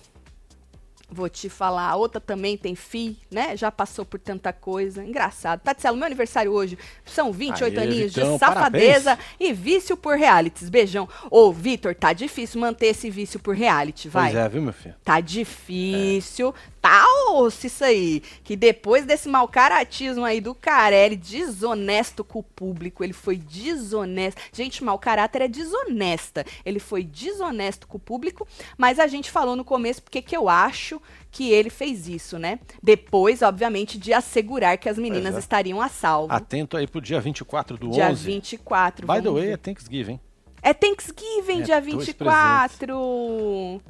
[1.14, 3.56] Vou te falar, a outra também tem fi, né?
[3.56, 5.04] Já passou por tanta coisa.
[5.04, 5.60] Engraçado.
[5.60, 9.36] Tatselo, meu aniversário hoje são 28 Aê, aninhos Vitão, de safadeza parabéns.
[9.38, 10.68] e vício por realities.
[10.68, 11.08] Beijão.
[11.30, 14.32] Ô, Vitor, tá difícil manter esse vício por reality, vai.
[14.32, 14.96] Pois é, viu, meu filho?
[15.04, 16.52] Tá difícil.
[16.82, 18.20] Tá osso isso aí.
[18.42, 24.42] Que depois desse mau caratismo aí do Carelli, desonesto com o público, ele foi desonesto.
[24.52, 26.44] Gente, mau caráter é desonesta.
[26.62, 28.46] Ele foi desonesto com o público,
[28.76, 31.00] mas a gente falou no começo porque que eu acho
[31.30, 32.59] que ele fez isso, né?
[32.82, 35.38] Depois, obviamente, de assegurar que as meninas é.
[35.38, 36.32] estariam a salvo.
[36.32, 38.24] Atento aí pro dia 24 do Dia 11.
[38.24, 39.07] 24.
[39.07, 39.52] By the way, ver.
[39.52, 40.20] é Thanksgiving.
[40.62, 43.80] É Thanksgiving, É, dia dois 24.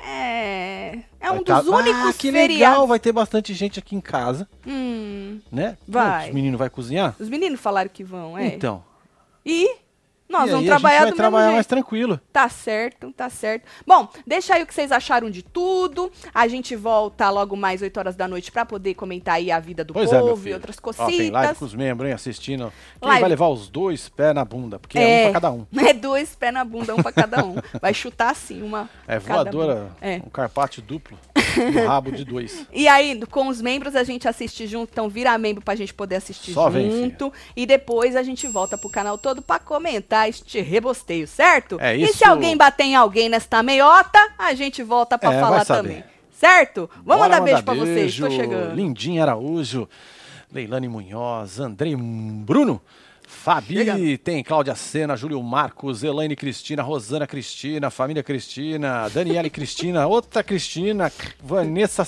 [0.00, 0.98] É.
[1.20, 2.56] É um Vai tá- dos únicos ah, que feriados.
[2.58, 5.76] legal, vai ter bastante gente aqui em casa, Hum, né?
[5.88, 6.28] Vai.
[6.28, 7.14] Os meninos vai cozinhar?
[7.18, 8.46] os meninos falaram que vão, é.
[8.48, 8.84] Então.
[9.44, 9.70] E
[10.28, 12.20] nós e vamos trabalhar a gente vai trabalhar mais tranquilo.
[12.32, 13.64] Tá certo, tá certo.
[13.86, 16.10] Bom, deixa aí o que vocês acharam de tudo.
[16.34, 19.84] A gente volta logo mais 8 horas da noite pra poder comentar aí a vida
[19.84, 20.54] do Pois é, povo e filho.
[20.56, 21.58] outras Ó, tem live cositas.
[21.58, 22.72] com os membros, hein, assistindo.
[23.00, 23.20] Quem Live.
[23.20, 25.66] vai levar os dois pés na bunda, porque é, um pra cada um.
[25.86, 27.56] É dois pés na bunda, um pra cada um.
[27.80, 28.88] Vai chutar assim, uma.
[29.06, 30.06] É voadora, um.
[30.06, 30.16] É.
[30.24, 31.16] um carpate duplo,
[31.60, 32.66] um rabo de dois.
[32.72, 34.90] E aí, com os membros, a gente assiste junto.
[34.92, 37.32] Então, vira membro pra gente poder assistir Só vem, junto.
[37.56, 41.78] e depois a gente volta pro canal todo pra comentar este rebosteio, certo?
[41.80, 42.28] É E se isso.
[42.28, 46.04] alguém bater em alguém nesta meiota, a gente volta pra É, falar também.
[46.32, 46.90] Certo?
[46.96, 48.14] Vamos Bora mandar beijo mandar pra vocês.
[48.16, 48.36] Tô beijo.
[48.42, 48.74] chegando.
[48.74, 49.88] Lindinha Araújo,
[50.52, 52.80] Leilane Munhoz, Andrei Bruno,
[53.26, 54.18] Fabi, Chega.
[54.22, 61.12] tem Cláudia Sena, Júlio Marcos, Elaine Cristina, Rosana Cristina, família Cristina, Daniela Cristina, outra Cristina,
[61.42, 62.04] Vanessa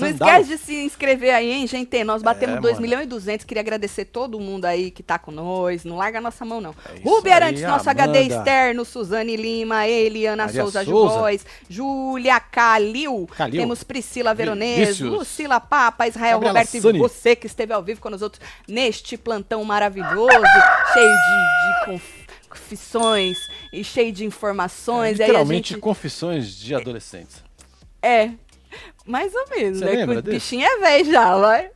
[0.00, 2.02] Não esquece de se inscrever aí, hein, gente?
[2.04, 2.82] Nós batemos É, 2 mano.
[2.86, 3.44] milhões e 200.
[3.44, 5.84] Queria agradecer todo mundo aí que tá com nós.
[5.84, 6.74] Não larga a nossa mão, não.
[6.94, 8.34] É Rubi Arantes, nosso HD Amanda.
[8.36, 11.44] externo, Suzane Lima, Eliana Maria Souza Souza.
[11.68, 13.60] Júlia Calil, Calil.
[13.60, 15.02] temos Priscila Veronese.
[15.04, 16.98] Lucila Papa, Israel Gabriela Roberto Sani.
[16.98, 20.28] e você que esteve ao vivo com nós outros neste plantão maravilhoso,
[20.92, 23.38] cheio de, de conf- confissões
[23.72, 25.18] e cheio de informações.
[25.20, 25.80] A Literalmente gente...
[25.80, 27.42] confissões de adolescentes.
[28.02, 28.30] É,
[29.06, 30.18] mais ou menos, Você né?
[30.18, 31.70] o bichinho é velho já, vai.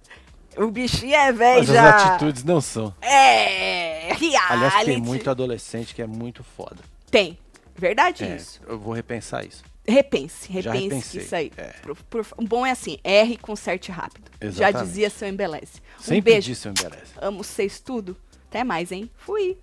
[0.56, 2.06] O bichinho é velho Mas as já.
[2.14, 2.94] atitudes não são.
[3.02, 4.36] É, reality.
[4.52, 6.78] Aliás, tem muito adolescente que é muito foda.
[7.10, 7.38] Tem.
[7.76, 8.60] Verdade É, isso.
[8.66, 9.62] eu vou repensar isso.
[9.86, 11.52] Repense, Já repense isso aí.
[11.56, 11.66] é.
[11.82, 14.30] Por- por- o bom é assim, erre, conserte rápido.
[14.40, 14.88] Já Exatamente.
[14.88, 15.80] dizia seu embeleze.
[15.98, 16.46] Um Sempre beijo.
[16.48, 17.12] disse o embeleze.
[17.20, 18.16] Amo vocês tudo.
[18.48, 19.10] Até mais, hein?
[19.16, 19.58] Fui.